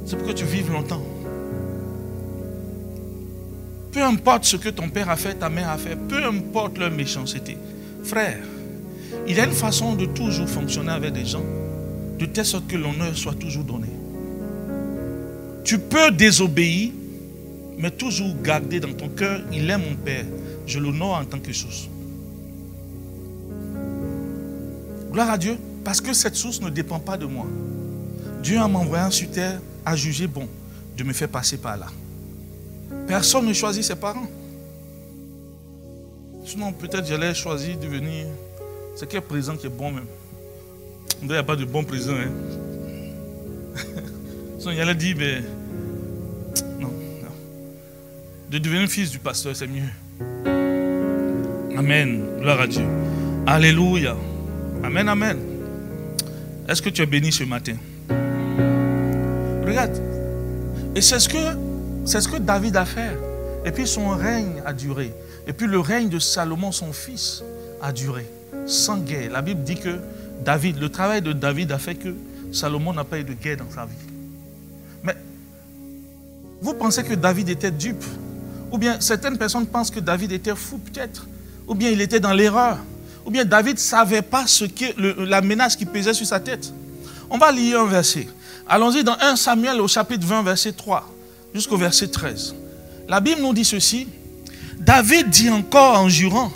C'est 0.05 0.15
pour 0.15 0.29
que 0.29 0.33
tu 0.33 0.45
vives 0.45 0.71
longtemps. 0.71 1.03
Peu 3.93 4.03
importe 4.03 4.45
ce 4.45 4.59
que 4.59 4.69
ton 4.69 4.91
père 4.91 5.09
a 5.09 5.17
fait, 5.17 5.37
ta 5.37 5.49
mère 5.49 5.71
a 5.71 5.79
fait, 5.79 5.97
peu 5.97 6.23
importe 6.23 6.77
leur 6.77 6.91
méchanceté. 6.91 7.57
Frère, 8.03 8.43
il 9.27 9.35
y 9.35 9.41
a 9.41 9.47
une 9.47 9.53
façon 9.53 9.95
de 9.95 10.05
toujours 10.05 10.51
fonctionner 10.51 10.93
avec 10.93 11.15
des 11.15 11.25
gens, 11.25 11.47
de 12.19 12.27
telle 12.27 12.45
sorte 12.45 12.67
que 12.67 12.77
l'honneur 12.77 13.17
soit 13.17 13.33
toujours 13.33 13.65
donné. 13.65 13.89
Tu 15.65 15.79
peux 15.79 16.11
désobéir, 16.11 16.91
mais 17.79 17.91
toujours 17.91 18.35
garder 18.43 18.81
dans 18.81 18.93
ton 18.93 19.09
cœur, 19.09 19.41
il 19.51 19.71
est 19.71 19.79
mon 19.79 19.95
Père. 19.95 20.27
Je 20.67 20.79
l'honore 20.79 21.17
en 21.17 21.25
tant 21.25 21.39
que 21.39 21.55
source. 21.55 21.89
Gloire 25.15 25.31
à 25.31 25.39
Dieu, 25.39 25.57
parce 25.85 26.01
que 26.01 26.13
cette 26.13 26.35
source 26.35 26.61
ne 26.61 26.69
dépend 26.69 26.99
pas 26.99 27.17
de 27.17 27.25
moi. 27.25 27.47
Dieu, 28.43 28.59
en 28.59 28.69
m'envoyant 28.69 29.13
sur 29.13 29.31
terre, 29.31 29.61
a 29.87 29.95
jugé 29.95 30.27
bon 30.27 30.49
de 30.97 31.05
me 31.05 31.13
faire 31.13 31.29
passer 31.29 31.57
par 31.57 31.77
là. 31.77 31.87
Personne 33.07 33.47
ne 33.47 33.53
choisit 33.53 33.85
ses 33.85 33.95
parents. 33.95 34.27
Sinon, 36.45 36.73
peut-être 36.73 37.07
j'allais 37.07 37.33
choisir 37.33 37.79
de 37.79 37.87
venir. 37.87 38.27
C'est 38.97 39.09
quel 39.09 39.23
président 39.23 39.57
qui 39.57 39.67
est 39.67 39.71
bon 39.71 39.93
même 39.93 40.07
Il 41.23 41.29
n'y 41.29 41.37
a 41.37 41.45
pas 41.45 41.55
de 41.55 41.65
bon 41.65 41.85
président. 41.85 42.15
Hein? 42.15 42.33
Sinon, 44.59 44.73
il 44.73 44.81
allait 44.81 44.97
dire, 44.97 45.17
ben, 45.17 45.45
non, 46.81 46.89
non. 46.89 47.31
De 48.51 48.59
devenir 48.59 48.89
fils 48.89 49.13
du 49.13 49.21
pasteur, 49.21 49.55
c'est 49.55 49.69
mieux. 49.69 49.83
Amen. 51.79 52.21
Gloire 52.41 52.63
à 52.63 52.67
Dieu. 52.67 52.85
Alléluia. 53.47 54.17
Amen, 54.85 55.09
amen. 55.09 55.39
Est-ce 56.69 56.83
que 56.83 56.91
tu 56.91 57.01
es 57.01 57.07
béni 57.07 57.33
ce 57.33 57.43
matin? 57.45 57.77
Regarde. 59.67 59.99
Et 60.95 61.01
c'est 61.01 61.19
ce 61.19 61.29
que 62.29 62.37
David 62.37 62.77
a 62.77 62.85
fait. 62.85 63.17
Et 63.65 63.73
puis 63.73 63.87
son 63.87 64.11
règne 64.11 64.61
a 64.67 64.75
duré. 64.75 65.11
Et 65.47 65.55
puis 65.55 65.67
le 65.67 65.81
règne 65.81 66.11
de 66.11 66.19
Salomon, 66.19 66.71
son 66.71 66.93
fils, 66.93 67.43
a 67.81 67.93
duré. 67.93 68.27
Sans 68.67 68.99
guerre. 68.99 69.33
La 69.33 69.41
Bible 69.41 69.65
dit 69.65 69.77
que 69.77 69.99
David, 70.45 70.79
le 70.79 70.91
travail 70.91 71.23
de 71.23 71.33
David 71.33 71.73
a 71.73 71.79
fait 71.79 71.95
que 71.95 72.15
Salomon 72.53 72.93
n'a 72.93 73.05
pas 73.05 73.19
eu 73.19 73.25
de 73.25 73.33
guerre 73.33 73.57
dans 73.57 73.71
sa 73.75 73.87
vie. 73.87 73.95
Mais 75.03 75.17
vous 76.61 76.75
pensez 76.75 77.03
que 77.05 77.15
David 77.15 77.49
était 77.49 77.71
dupe? 77.71 78.05
Ou 78.71 78.77
bien 78.77 79.01
certaines 79.01 79.39
personnes 79.39 79.67
pensent 79.67 79.91
que 79.91 80.01
David 80.01 80.33
était 80.33 80.55
fou 80.55 80.77
peut-être? 80.77 81.27
Ou 81.67 81.75
bien 81.75 81.89
il 81.89 82.03
était 82.03 82.21
dans 82.21 82.35
l'erreur? 82.35 82.77
Ou 83.25 83.31
bien 83.31 83.45
David 83.45 83.75
ne 83.75 83.81
savait 83.81 84.23
pas 84.23 84.47
ce 84.47 84.65
que, 84.65 85.25
la 85.25 85.41
menace 85.41 85.77
qui 85.77 85.87
pesait 85.87 86.15
sur 86.15 86.27
sa 86.27 86.41
tête 86.41 86.73
On 87.31 87.39
va 87.39 87.51
lire 87.51 87.81
un 87.81 87.87
verset. 87.87 88.29
Allons-y 88.69 89.05
dans 89.05 89.17
1 89.21 89.37
Samuel 89.37 89.81
au 89.81 89.89
chapitre 89.89 90.27
20, 90.27 90.43
verset 90.43 90.73
3 90.73 91.11
jusqu'au 91.55 91.77
verset 91.77 92.09
13. 92.09 92.55
La 93.09 93.21
Bible 93.21 93.41
nous 93.41 93.55
dit 93.55 93.65
ceci. 93.65 94.09
David 94.79 95.31
dit 95.31 95.49
encore 95.49 95.99
en 95.99 96.09
jurant, 96.09 96.53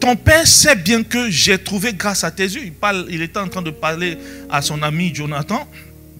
ton 0.00 0.16
père 0.16 0.46
sait 0.46 0.74
bien 0.74 1.02
que 1.02 1.30
j'ai 1.30 1.58
trouvé 1.58 1.92
grâce 1.92 2.24
à 2.24 2.30
tes 2.30 2.44
yeux. 2.44 2.72
Il, 3.08 3.22
était 3.22 3.38
en 3.38 3.48
train 3.48 3.62
de 3.62 3.70
parler 3.70 4.18
à 4.50 4.60
son 4.60 4.82
ami 4.82 5.14
Jonathan, 5.14 5.68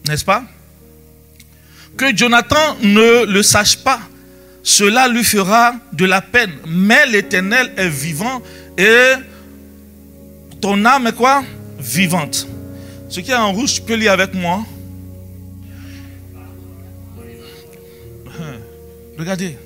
n'est-ce 0.06 0.24
pas 0.24 0.44
Que 1.96 2.14
Jonathan 2.16 2.76
ne 2.82 3.24
le 3.24 3.42
sache 3.42 3.78
pas. 3.78 4.00
Cela 4.62 5.08
lui 5.08 5.24
fera 5.24 5.74
de 5.92 6.04
la 6.04 6.20
peine. 6.20 6.52
Mais 6.68 7.06
l'Éternel 7.06 7.72
est 7.76 7.88
vivant 7.88 8.42
et 8.76 9.14
ton 10.60 10.84
âme 10.84 11.06
est 11.06 11.14
quoi? 11.14 11.42
Vivante. 11.78 12.46
Ce 13.08 13.20
qui 13.20 13.30
est 13.30 13.34
en 13.34 13.52
rouge, 13.52 13.74
tu 13.74 13.82
peux 13.82 13.94
lire 13.94 14.12
avec 14.12 14.34
moi. 14.34 14.64
Regardez, 19.18 19.56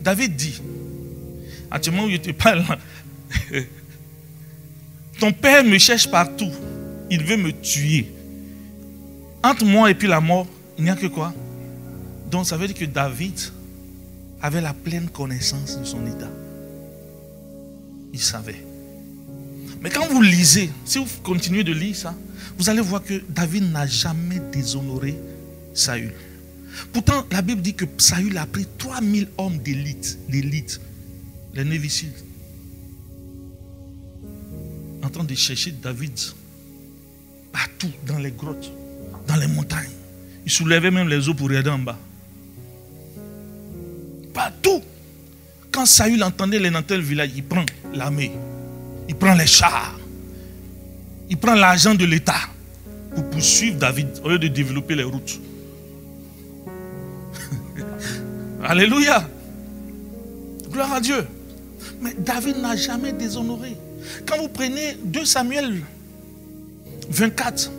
David 0.00 0.36
dit, 0.36 0.60
actuellement 1.70 2.04
où 2.04 2.10
je 2.10 2.16
te 2.16 2.30
parle, 2.32 2.64
ton 5.18 5.32
père 5.32 5.64
me 5.64 5.78
cherche 5.78 6.10
partout, 6.10 6.52
il 7.10 7.24
veut 7.24 7.36
me 7.36 7.52
tuer. 7.52 8.12
Entre 9.42 9.64
moi 9.64 9.90
et 9.90 9.94
puis 9.94 10.06
la 10.08 10.20
mort, 10.20 10.46
il 10.78 10.84
n'y 10.84 10.90
a 10.90 10.96
que 10.96 11.06
quoi? 11.06 11.32
Donc 12.30 12.46
ça 12.46 12.56
veut 12.56 12.66
dire 12.66 12.76
que 12.76 12.84
David 12.84 13.38
avait 14.40 14.60
la 14.60 14.74
pleine 14.74 15.08
connaissance 15.08 15.78
de 15.78 15.84
son 15.84 16.06
état. 16.06 16.30
Il 18.12 18.20
savait. 18.20 18.71
Mais 19.82 19.90
quand 19.90 20.06
vous 20.08 20.22
lisez, 20.22 20.70
si 20.84 20.98
vous 20.98 21.06
continuez 21.24 21.64
de 21.64 21.72
lire 21.72 21.96
ça, 21.96 22.14
vous 22.56 22.70
allez 22.70 22.80
voir 22.80 23.02
que 23.02 23.20
David 23.28 23.72
n'a 23.72 23.86
jamais 23.86 24.40
déshonoré 24.52 25.16
Saül. 25.74 26.12
Pourtant, 26.92 27.26
la 27.32 27.42
Bible 27.42 27.60
dit 27.60 27.74
que 27.74 27.84
Saül 27.98 28.38
a 28.38 28.46
pris 28.46 28.66
3000 28.78 29.28
hommes 29.38 29.58
d'élite, 29.58 30.18
d'élite, 30.28 30.80
les 31.54 31.64
névicides, 31.64 32.12
en 35.02 35.08
train 35.08 35.24
de 35.24 35.34
chercher 35.34 35.72
David 35.72 36.12
partout, 37.50 37.90
dans 38.06 38.18
les 38.18 38.30
grottes, 38.30 38.70
dans 39.26 39.36
les 39.36 39.48
montagnes. 39.48 39.90
Il 40.46 40.52
soulevait 40.52 40.92
même 40.92 41.08
les 41.08 41.28
eaux 41.28 41.34
pour 41.34 41.48
regarder 41.48 41.70
en 41.70 41.78
bas. 41.80 41.98
Partout. 44.32 44.80
Quand 45.72 45.86
Saül 45.86 46.22
entendait 46.22 46.58
les 46.58 46.70
dans 46.70 46.82
tel 46.82 47.00
village, 47.00 47.30
il 47.34 47.42
prend 47.42 47.64
l'armée, 47.94 48.30
il 49.08 49.14
prend 49.14 49.34
les 49.34 49.46
chars, 49.46 49.98
il 51.28 51.36
prend 51.36 51.54
l'argent 51.54 51.94
de 51.94 52.04
l'État 52.04 52.40
pour 53.14 53.28
poursuivre 53.30 53.78
David 53.78 54.08
au 54.24 54.30
lieu 54.30 54.38
de 54.38 54.48
développer 54.48 54.94
les 54.94 55.04
routes. 55.04 55.40
Alléluia. 58.64 59.28
Gloire 60.70 60.94
à 60.94 61.00
Dieu. 61.00 61.26
Mais 62.00 62.14
David 62.18 62.58
n'a 62.58 62.76
jamais 62.76 63.12
déshonoré. 63.12 63.76
Quand 64.26 64.38
vous 64.38 64.48
prenez 64.48 64.96
2 65.04 65.24
Samuel 65.24 65.82
24, 67.08 67.70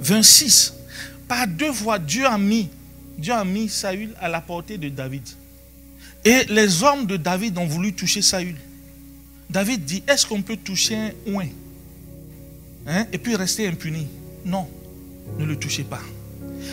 26, 0.00 0.74
par 1.26 1.46
deux 1.48 1.72
fois, 1.72 1.98
Dieu 1.98 2.26
a 2.26 2.38
mis, 2.38 2.68
Dieu 3.18 3.32
a 3.32 3.44
mis 3.44 3.68
Saül 3.68 4.10
à 4.20 4.28
la 4.28 4.40
portée 4.40 4.78
de 4.78 4.88
David. 4.88 5.22
Et 6.24 6.44
les 6.48 6.82
hommes 6.82 7.06
de 7.06 7.16
David 7.16 7.56
ont 7.58 7.66
voulu 7.66 7.92
toucher 7.92 8.22
Saül. 8.22 8.56
David 9.50 9.84
dit, 9.84 10.02
est-ce 10.08 10.26
qu'on 10.26 10.42
peut 10.42 10.56
toucher 10.56 10.96
un 10.96 11.10
oin 11.32 11.46
hein, 12.86 13.06
et 13.12 13.18
puis 13.18 13.36
rester 13.36 13.66
impuni? 13.66 14.06
Non, 14.44 14.68
ne 15.38 15.44
le 15.44 15.56
touchez 15.56 15.84
pas. 15.84 16.00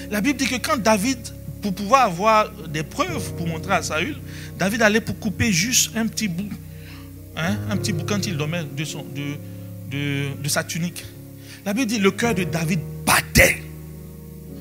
La 0.10 0.22
Bible 0.22 0.38
dit 0.38 0.48
que 0.48 0.56
quand 0.56 0.78
David 0.78 1.18
pour 1.64 1.74
pouvoir 1.74 2.04
avoir 2.04 2.52
des 2.68 2.84
preuves 2.84 3.34
pour 3.36 3.48
montrer 3.48 3.74
à 3.74 3.82
Saül, 3.82 4.18
David 4.60 4.82
allait 4.82 5.02
pour 5.02 5.18
couper 5.18 5.52
juste 5.52 5.96
un 5.96 6.06
petit 6.08 6.28
bout, 6.28 6.50
hein, 7.38 7.56
un 7.70 7.78
petit 7.78 7.94
bout 7.94 8.06
quand 8.06 8.28
il 8.28 8.36
dormait 8.36 8.64
de, 8.64 10.36
de, 10.36 10.50
sa 10.50 10.64
tunique. 10.64 11.06
La 11.66 11.74
Bible 11.74 11.88
dit 11.88 12.00
le 12.00 12.12
cœur 12.12 12.36
de 12.36 12.44
David 12.44 12.82
battait. 13.06 13.64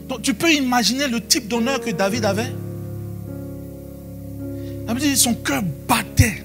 Donc 0.08 0.22
tu 0.22 0.32
peux 0.32 0.52
imaginer 0.52 1.08
le 1.08 1.20
type 1.20 1.48
d'honneur 1.48 1.80
que 1.80 1.90
David 1.90 2.24
avait? 2.24 2.52
La 4.86 4.94
Bible 4.94 5.00
dit 5.00 5.16
son 5.16 5.34
cœur 5.34 5.62
battait. 5.88 6.41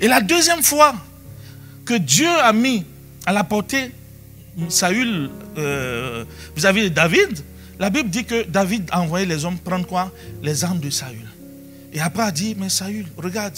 Et 0.00 0.08
la 0.08 0.20
deuxième 0.20 0.62
fois 0.62 0.94
que 1.84 1.94
Dieu 1.94 2.28
a 2.28 2.52
mis 2.52 2.84
à 3.26 3.32
la 3.32 3.44
portée 3.44 3.92
Saül 4.68 5.30
euh, 5.58 6.24
vis-à-vis 6.56 6.84
de 6.84 6.88
David, 6.88 7.38
la 7.78 7.90
Bible 7.90 8.08
dit 8.08 8.24
que 8.24 8.46
David 8.46 8.88
a 8.90 9.00
envoyé 9.00 9.26
les 9.26 9.44
hommes 9.44 9.58
prendre 9.58 9.86
quoi? 9.86 10.12
Les 10.42 10.64
armes 10.64 10.78
de 10.78 10.90
Saül. 10.90 11.26
Et 11.92 12.00
après 12.00 12.22
a 12.22 12.30
dit, 12.30 12.54
mais 12.58 12.68
Saül, 12.68 13.06
regarde, 13.16 13.54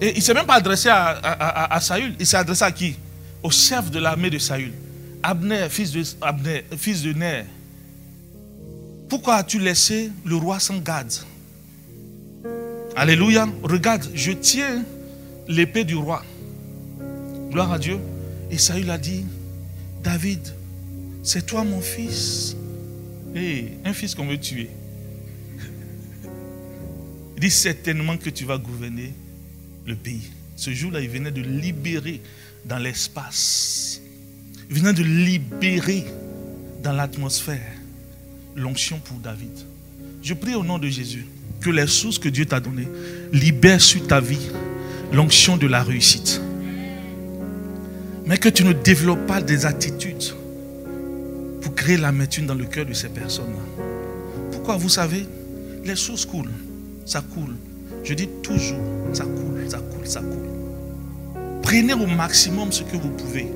Et 0.00 0.10
il 0.10 0.16
ne 0.16 0.20
s'est 0.20 0.34
même 0.34 0.46
pas 0.46 0.54
adressé 0.54 0.88
à, 0.90 1.78
Saül. 1.80 2.14
Il 2.18 2.26
s'est 2.26 2.36
adressé 2.36 2.64
à 2.64 2.72
qui? 2.72 2.96
Au 3.42 3.50
chef 3.50 3.90
de 3.90 3.98
l'armée 3.98 4.30
de 4.30 4.38
Saül. 4.38 4.72
Abner, 5.22 5.68
fils 5.70 5.92
de, 5.92 6.02
Abner, 6.20 6.64
fils 6.76 7.02
de 7.02 7.12
Ner. 7.12 7.44
Pourquoi 9.08 9.36
as-tu 9.36 9.58
laissé 9.58 10.10
le 10.24 10.36
roi 10.36 10.58
sans 10.58 10.78
garde? 10.78 11.12
Alléluia. 12.94 13.48
Regarde, 13.62 14.06
je 14.14 14.32
tiens 14.32 14.84
l'épée 15.48 15.84
du 15.84 15.94
roi. 15.94 16.22
Gloire 17.50 17.72
à 17.72 17.78
Dieu. 17.78 17.98
Et 18.50 18.58
Saül 18.58 18.90
a 18.90 18.98
dit, 18.98 19.24
David, 20.02 20.40
c'est 21.22 21.46
toi 21.46 21.64
mon 21.64 21.80
fils. 21.80 22.56
Et 23.34 23.68
un 23.84 23.94
fils 23.94 24.14
qu'on 24.14 24.26
veut 24.26 24.38
tuer. 24.38 24.68
Il 27.36 27.40
dit 27.40 27.50
certainement 27.50 28.16
que 28.18 28.30
tu 28.30 28.44
vas 28.44 28.58
gouverner 28.58 29.14
le 29.86 29.96
pays. 29.96 30.30
Ce 30.56 30.70
jour-là, 30.72 31.00
il 31.00 31.08
venait 31.08 31.32
de 31.32 31.40
libérer 31.40 32.20
dans 32.66 32.78
l'espace. 32.78 34.00
Il 34.70 34.76
venait 34.76 34.92
de 34.92 35.02
libérer 35.02 36.04
dans 36.82 36.92
l'atmosphère 36.92 37.72
l'onction 38.54 38.98
pour 38.98 39.16
David. 39.16 39.58
Je 40.22 40.34
prie 40.34 40.54
au 40.54 40.62
nom 40.62 40.78
de 40.78 40.88
Jésus 40.88 41.26
que 41.62 41.70
les 41.70 41.86
sources 41.86 42.18
que 42.18 42.28
Dieu 42.28 42.44
t'a 42.44 42.60
données 42.60 42.88
libèrent 43.32 43.80
sur 43.80 44.06
ta 44.06 44.20
vie 44.20 44.50
l'onction 45.12 45.56
de 45.56 45.66
la 45.66 45.82
réussite. 45.82 46.40
Mais 48.26 48.36
que 48.36 48.48
tu 48.48 48.64
ne 48.64 48.72
développes 48.72 49.26
pas 49.26 49.40
des 49.40 49.64
attitudes 49.64 50.34
pour 51.60 51.74
créer 51.74 51.96
l'amertume 51.96 52.46
dans 52.46 52.54
le 52.54 52.64
cœur 52.64 52.86
de 52.86 52.92
ces 52.92 53.08
personnes-là. 53.08 53.84
Pourquoi? 54.50 54.76
Vous 54.76 54.88
savez, 54.88 55.26
les 55.84 55.96
sources 55.96 56.26
coulent, 56.26 56.50
ça 57.04 57.20
coule. 57.20 57.54
Je 58.04 58.14
dis 58.14 58.28
toujours, 58.42 58.80
ça 59.12 59.24
coule, 59.24 59.70
ça 59.70 59.78
coule, 59.78 60.06
ça 60.06 60.20
coule. 60.20 61.42
Prenez 61.62 61.94
au 61.94 62.06
maximum 62.06 62.72
ce 62.72 62.82
que 62.82 62.96
vous 62.96 63.10
pouvez 63.10 63.46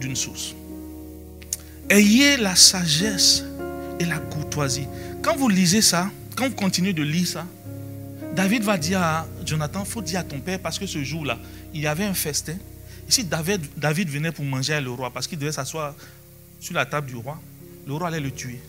d'une 0.00 0.16
source. 0.16 0.54
Ayez 1.88 2.36
la 2.36 2.56
sagesse 2.56 3.44
et 4.00 4.04
la 4.04 4.18
courtoisie. 4.18 4.86
Quand 5.22 5.36
vous 5.36 5.48
lisez 5.48 5.82
ça, 5.82 6.10
quand 6.36 6.48
vous 6.48 6.54
continuez 6.54 6.92
de 6.92 7.02
lire 7.02 7.26
ça, 7.26 7.46
David 8.34 8.62
va 8.64 8.76
dire 8.76 9.00
à 9.00 9.26
Jonathan, 9.44 9.84
il 9.84 9.90
faut 9.90 10.02
dire 10.02 10.20
à 10.20 10.24
ton 10.24 10.40
père, 10.40 10.58
parce 10.58 10.78
que 10.78 10.86
ce 10.86 11.02
jour-là, 11.02 11.38
il 11.72 11.80
y 11.80 11.86
avait 11.86 12.04
un 12.04 12.14
festin. 12.14 12.56
Si 13.08 13.24
David, 13.24 13.60
David 13.76 14.08
venait 14.08 14.32
pour 14.32 14.44
manger 14.44 14.72
avec 14.72 14.84
le 14.84 14.90
roi, 14.92 15.10
parce 15.12 15.26
qu'il 15.26 15.38
devait 15.38 15.52
s'asseoir 15.52 15.94
sur 16.58 16.74
la 16.74 16.86
table 16.86 17.06
du 17.06 17.16
roi, 17.16 17.40
le 17.86 17.92
roi 17.94 18.08
allait 18.08 18.20
le 18.20 18.30
tuer. 18.30 18.60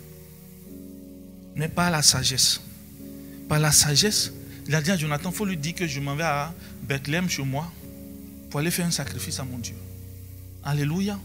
Mais 1.55 1.67
pas 1.67 1.89
la 1.89 2.01
sagesse. 2.01 2.61
Par 3.47 3.59
la 3.59 3.71
sagesse, 3.71 4.33
il 4.67 4.75
a 4.75 4.81
dit 4.81 4.91
à 4.91 4.97
Jonathan, 4.97 5.29
il 5.31 5.35
faut 5.35 5.45
lui 5.45 5.57
dire 5.57 5.73
que 5.75 5.87
je 5.87 5.99
m'en 5.99 6.15
vais 6.15 6.23
à 6.23 6.53
Bethléem 6.83 7.29
chez 7.29 7.43
moi 7.43 7.71
pour 8.49 8.59
aller 8.59 8.71
faire 8.71 8.85
un 8.85 8.91
sacrifice 8.91 9.39
à 9.39 9.43
mon 9.43 9.57
Dieu. 9.57 9.75
Alléluia. 10.63 11.19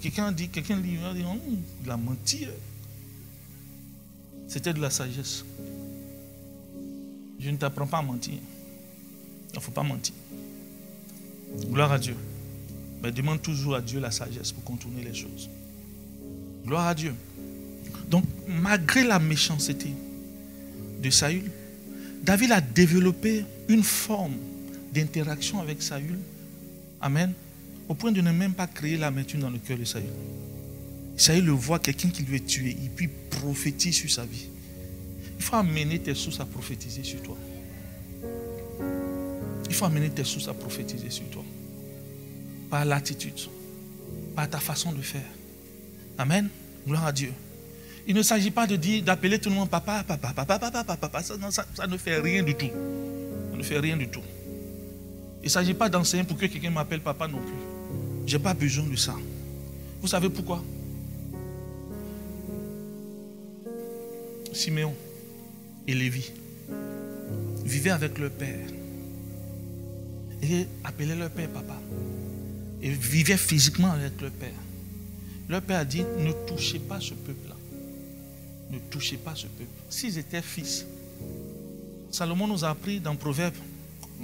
quelqu'un 0.00 0.32
dit, 0.32 0.48
quelqu'un 0.48 0.76
dit, 0.76 0.98
il 1.84 1.90
a 1.90 1.96
menti. 1.96 2.46
C'était 4.48 4.72
de 4.72 4.80
la 4.80 4.90
sagesse. 4.90 5.44
Je 7.38 7.50
ne 7.50 7.56
t'apprends 7.56 7.86
pas 7.86 7.98
à 7.98 8.02
mentir. 8.02 8.34
Il 9.52 9.56
ne 9.56 9.60
faut 9.60 9.72
pas 9.72 9.82
mentir. 9.82 10.14
Gloire 11.70 11.92
à 11.92 11.98
Dieu. 11.98 12.16
Mais 13.02 13.12
demande 13.12 13.42
toujours 13.42 13.76
à 13.76 13.80
Dieu 13.80 14.00
la 14.00 14.10
sagesse 14.10 14.52
pour 14.52 14.64
contourner 14.64 15.02
les 15.02 15.14
choses. 15.14 15.48
Gloire 16.64 16.86
à 16.88 16.94
Dieu. 16.94 17.14
Donc, 18.10 18.24
malgré 18.46 19.04
la 19.04 19.18
méchanceté 19.18 19.90
de 21.02 21.10
Saül, 21.10 21.50
David 22.22 22.52
a 22.52 22.60
développé 22.60 23.44
une 23.68 23.82
forme 23.82 24.36
d'interaction 24.92 25.60
avec 25.60 25.82
Saül. 25.82 26.18
Amen. 27.00 27.32
Au 27.88 27.94
point 27.94 28.12
de 28.12 28.20
ne 28.20 28.32
même 28.32 28.54
pas 28.54 28.66
créer 28.66 28.96
l'amertume 28.96 29.40
dans 29.40 29.50
le 29.50 29.58
cœur 29.58 29.78
de 29.78 29.84
Saül. 29.84 30.10
Saül 31.16 31.44
le 31.44 31.52
voit, 31.52 31.78
quelqu'un 31.78 32.10
qui 32.10 32.22
lui 32.22 32.36
est 32.36 32.46
tué, 32.46 32.70
et 32.70 32.90
puis 32.94 33.08
prophétise 33.30 33.94
sur 33.94 34.10
sa 34.10 34.24
vie. 34.24 34.48
Il 35.38 35.44
faut 35.44 35.56
amener 35.56 35.98
tes 35.98 36.14
sources 36.14 36.40
à 36.40 36.44
prophétiser 36.44 37.02
sur 37.02 37.22
toi. 37.22 37.36
Il 39.68 39.74
faut 39.74 39.84
amener 39.84 40.10
tes 40.10 40.24
sources 40.24 40.48
à 40.48 40.54
prophétiser 40.54 41.10
sur 41.10 41.28
toi. 41.30 41.44
Par 42.70 42.84
l'attitude, 42.84 43.34
par 44.34 44.48
ta 44.48 44.58
façon 44.58 44.92
de 44.92 45.02
faire. 45.02 45.28
Amen. 46.18 46.48
Gloire 46.86 47.06
à 47.06 47.12
Dieu. 47.12 47.32
Il 48.06 48.14
ne 48.14 48.22
s'agit 48.22 48.50
pas 48.50 48.66
de 48.66 48.76
dire, 48.76 49.02
d'appeler 49.02 49.38
tout 49.38 49.48
le 49.48 49.54
monde 49.56 49.68
papa, 49.68 50.04
papa, 50.06 50.32
papa, 50.34 50.58
papa, 50.58 50.70
papa, 50.70 50.96
papa. 50.96 51.22
Ça, 51.22 51.34
ça, 51.74 51.86
ne 51.86 51.96
fait 51.96 52.18
rien 52.20 52.42
du 52.42 52.54
tout. 52.54 52.70
Ça 53.50 53.56
ne 53.56 53.62
fait 53.62 53.78
rien 53.78 53.96
du 53.96 54.08
tout. 54.08 54.22
Il 55.42 55.46
ne 55.46 55.50
s'agit 55.50 55.74
pas 55.74 55.88
d'enseigner 55.88 56.24
pour 56.24 56.36
que 56.36 56.46
quelqu'un 56.46 56.70
m'appelle 56.70 57.00
papa 57.00 57.26
non 57.26 57.38
plus. 57.38 58.26
Je 58.26 58.36
n'ai 58.36 58.42
pas 58.42 58.54
besoin 58.54 58.86
de 58.86 58.96
ça. 58.96 59.14
Vous 60.00 60.08
savez 60.08 60.28
pourquoi? 60.28 60.62
Siméon 64.56 64.94
et 65.86 65.94
Lévi 65.94 66.32
vivaient 67.64 67.90
avec 67.90 68.18
leur 68.18 68.30
père. 68.30 68.66
Et 70.42 70.66
appelaient 70.84 71.14
leur 71.14 71.30
père 71.30 71.48
papa. 71.48 71.80
Et 72.82 72.90
vivaient 72.90 73.36
physiquement 73.36 73.92
avec 73.92 74.20
leur 74.20 74.30
père. 74.32 74.50
Leur 75.48 75.62
père 75.62 75.80
a 75.80 75.84
dit, 75.84 76.02
ne 76.18 76.32
touchez 76.46 76.78
pas 76.78 77.00
ce 77.00 77.14
peuple-là. 77.14 77.54
Ne 78.70 78.78
touchez 78.90 79.16
pas 79.16 79.34
ce 79.34 79.46
peuple. 79.46 79.70
S'ils 79.88 80.18
étaient 80.18 80.42
fils, 80.42 80.86
Salomon 82.10 82.46
nous 82.46 82.64
a 82.64 82.70
appris 82.70 82.98
dans 82.98 83.12
le 83.12 83.18
proverbe, 83.18 83.54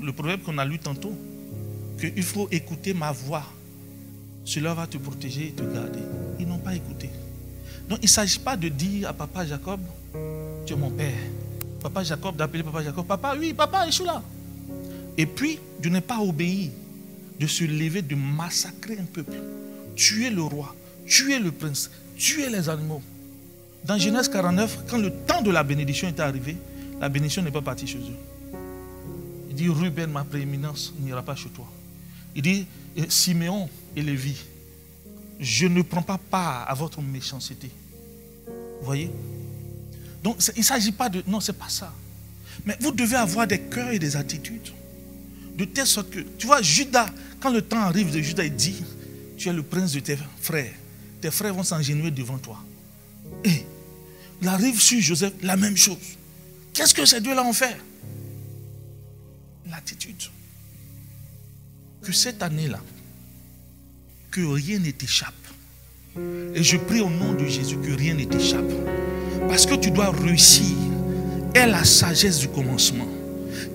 le 0.00 0.12
proverbe 0.12 0.42
qu'on 0.42 0.58
a 0.58 0.64
lu 0.64 0.78
tantôt, 0.78 1.16
qu'il 1.98 2.22
faut 2.22 2.48
écouter 2.50 2.94
ma 2.94 3.12
voix. 3.12 3.44
Cela 4.44 4.74
va 4.74 4.86
te 4.86 4.96
protéger 4.98 5.48
et 5.48 5.52
te 5.52 5.62
garder. 5.62 6.00
Ils 6.40 6.46
n'ont 6.46 6.58
pas 6.58 6.74
écouté. 6.74 7.10
Donc 7.88 7.98
il 8.00 8.06
ne 8.06 8.08
s'agit 8.08 8.38
pas 8.38 8.56
de 8.56 8.68
dire 8.68 9.08
à 9.08 9.12
papa 9.12 9.46
Jacob, 9.46 9.80
tu 10.66 10.74
es 10.74 10.76
mon 10.76 10.90
père. 10.90 11.12
Papa 11.80 12.04
Jacob, 12.04 12.36
d'appeler 12.36 12.62
papa 12.62 12.82
Jacob, 12.82 13.06
papa, 13.06 13.34
oui, 13.38 13.52
papa, 13.52 13.86
je 13.86 13.92
suis 13.92 14.04
là. 14.04 14.22
Et 15.18 15.26
puis, 15.26 15.58
de 15.80 15.88
ne 15.88 16.00
pas 16.00 16.18
obéir, 16.18 16.70
de 17.38 17.46
se 17.46 17.64
lever, 17.64 18.02
de 18.02 18.14
massacrer 18.14 18.98
un 18.98 19.04
peuple, 19.04 19.36
tuer 19.96 20.30
le 20.30 20.42
roi, 20.42 20.74
tuer 21.06 21.38
le 21.38 21.50
prince, 21.50 21.90
tuer 22.16 22.48
les 22.48 22.68
animaux. 22.68 23.02
Dans 23.84 23.98
Genèse 23.98 24.28
49, 24.28 24.84
quand 24.88 24.98
le 24.98 25.10
temps 25.10 25.42
de 25.42 25.50
la 25.50 25.64
bénédiction 25.64 26.06
est 26.08 26.20
arrivé, 26.20 26.56
la 27.00 27.08
bénédiction 27.08 27.42
n'est 27.42 27.50
pas 27.50 27.62
partie 27.62 27.86
chez 27.86 27.98
eux. 27.98 28.58
Il 29.50 29.56
dit, 29.56 29.68
Ruben, 29.68 30.10
ma 30.10 30.24
prééminence 30.24 30.94
n'ira 31.00 31.22
pas 31.22 31.34
chez 31.34 31.48
toi. 31.48 31.66
Il 32.36 32.42
dit, 32.42 32.66
Siméon 33.08 33.68
et 33.96 34.02
Lévi, 34.02 34.36
je 35.40 35.66
ne 35.66 35.82
prends 35.82 36.02
pas 36.02 36.18
part 36.18 36.64
à 36.70 36.74
votre 36.74 37.02
méchanceté. 37.02 37.70
Vous 38.46 38.86
voyez? 38.86 39.10
Donc 40.22 40.36
il 40.54 40.60
ne 40.60 40.64
s'agit 40.64 40.92
pas 40.92 41.08
de... 41.08 41.22
Non, 41.26 41.40
ce 41.40 41.52
n'est 41.52 41.58
pas 41.58 41.68
ça. 41.68 41.92
Mais 42.64 42.76
vous 42.80 42.92
devez 42.92 43.16
avoir 43.16 43.46
des 43.46 43.60
cœurs 43.60 43.90
et 43.90 43.98
des 43.98 44.16
attitudes. 44.16 44.70
De 45.56 45.64
telle 45.64 45.86
sorte 45.86 46.10
que... 46.10 46.20
Tu 46.38 46.46
vois, 46.46 46.62
Judas, 46.62 47.06
quand 47.40 47.50
le 47.50 47.62
temps 47.62 47.80
arrive 47.80 48.10
de 48.10 48.20
Judas, 48.20 48.44
il 48.44 48.54
dit, 48.54 48.82
tu 49.36 49.48
es 49.48 49.52
le 49.52 49.62
prince 49.62 49.92
de 49.92 50.00
tes 50.00 50.16
frères. 50.40 50.72
Tes 51.20 51.30
frères 51.30 51.54
vont 51.54 51.62
s'engenouiller 51.62 52.10
devant 52.10 52.38
toi. 52.38 52.58
Et 53.44 53.64
il 54.40 54.48
arrive 54.48 54.80
sur 54.80 55.00
Joseph, 55.00 55.32
la 55.42 55.56
même 55.56 55.76
chose. 55.76 55.96
Qu'est-ce 56.72 56.94
que 56.94 57.04
ces 57.04 57.20
deux-là 57.20 57.44
ont 57.44 57.52
fait? 57.52 57.76
L'attitude. 59.68 60.22
Que 62.02 62.12
cette 62.12 62.42
année-là, 62.42 62.80
que 64.30 64.40
rien 64.40 64.78
ne 64.78 64.90
t'échappe. 64.90 65.34
Et 66.54 66.62
je 66.62 66.76
prie 66.76 67.00
au 67.00 67.10
nom 67.10 67.34
de 67.34 67.46
Jésus 67.46 67.76
que 67.76 67.92
rien 67.92 68.14
ne 68.14 68.24
t'échappe. 68.24 68.72
Parce 69.48 69.66
que 69.66 69.74
tu 69.74 69.90
dois 69.90 70.10
réussir. 70.10 70.76
Et 71.54 71.66
la 71.66 71.84
sagesse 71.84 72.38
du 72.38 72.48
commencement. 72.48 73.06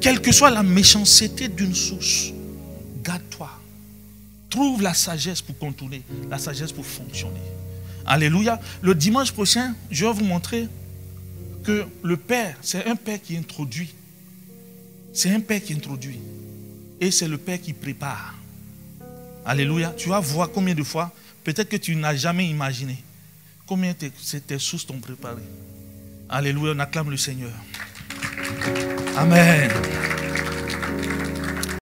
Quelle 0.01 0.21
que 0.21 0.31
soit 0.31 0.49
la 0.49 0.63
méchanceté 0.63 1.47
d'une 1.47 1.75
source, 1.75 2.33
garde-toi. 3.03 3.49
Trouve 4.49 4.81
la 4.81 4.93
sagesse 4.93 5.41
pour 5.41 5.57
contourner, 5.57 6.01
la 6.29 6.37
sagesse 6.37 6.71
pour 6.71 6.85
fonctionner. 6.85 7.41
Alléluia. 8.05 8.59
Le 8.81 8.95
dimanche 8.95 9.31
prochain, 9.31 9.75
je 9.91 10.05
vais 10.05 10.13
vous 10.13 10.23
montrer 10.23 10.67
que 11.63 11.85
le 12.01 12.17
Père, 12.17 12.57
c'est 12.61 12.85
un 12.85 12.95
Père 12.95 13.21
qui 13.21 13.35
introduit. 13.35 13.93
C'est 15.13 15.31
un 15.31 15.41
Père 15.41 15.61
qui 15.61 15.73
introduit. 15.73 16.19
Et 17.01 17.11
c'est 17.11 17.27
le 17.27 17.37
Père 17.37 17.61
qui 17.61 17.73
prépare. 17.73 18.35
Alléluia. 19.45 19.93
Tu 19.97 20.09
vas 20.09 20.19
voir 20.19 20.49
combien 20.51 20.73
de 20.73 20.83
fois, 20.83 21.11
peut-être 21.43 21.69
que 21.69 21.77
tu 21.77 21.95
n'as 21.95 22.15
jamais 22.15 22.47
imaginé, 22.47 22.97
combien 23.67 23.93
tes, 23.93 24.09
tes 24.09 24.59
sources 24.59 24.87
t'ont 24.87 24.99
préparé? 24.99 25.43
Alléluia. 26.29 26.73
On 26.75 26.79
acclame 26.79 27.11
le 27.11 27.17
Seigneur. 27.17 27.51
Amen. 29.15 29.69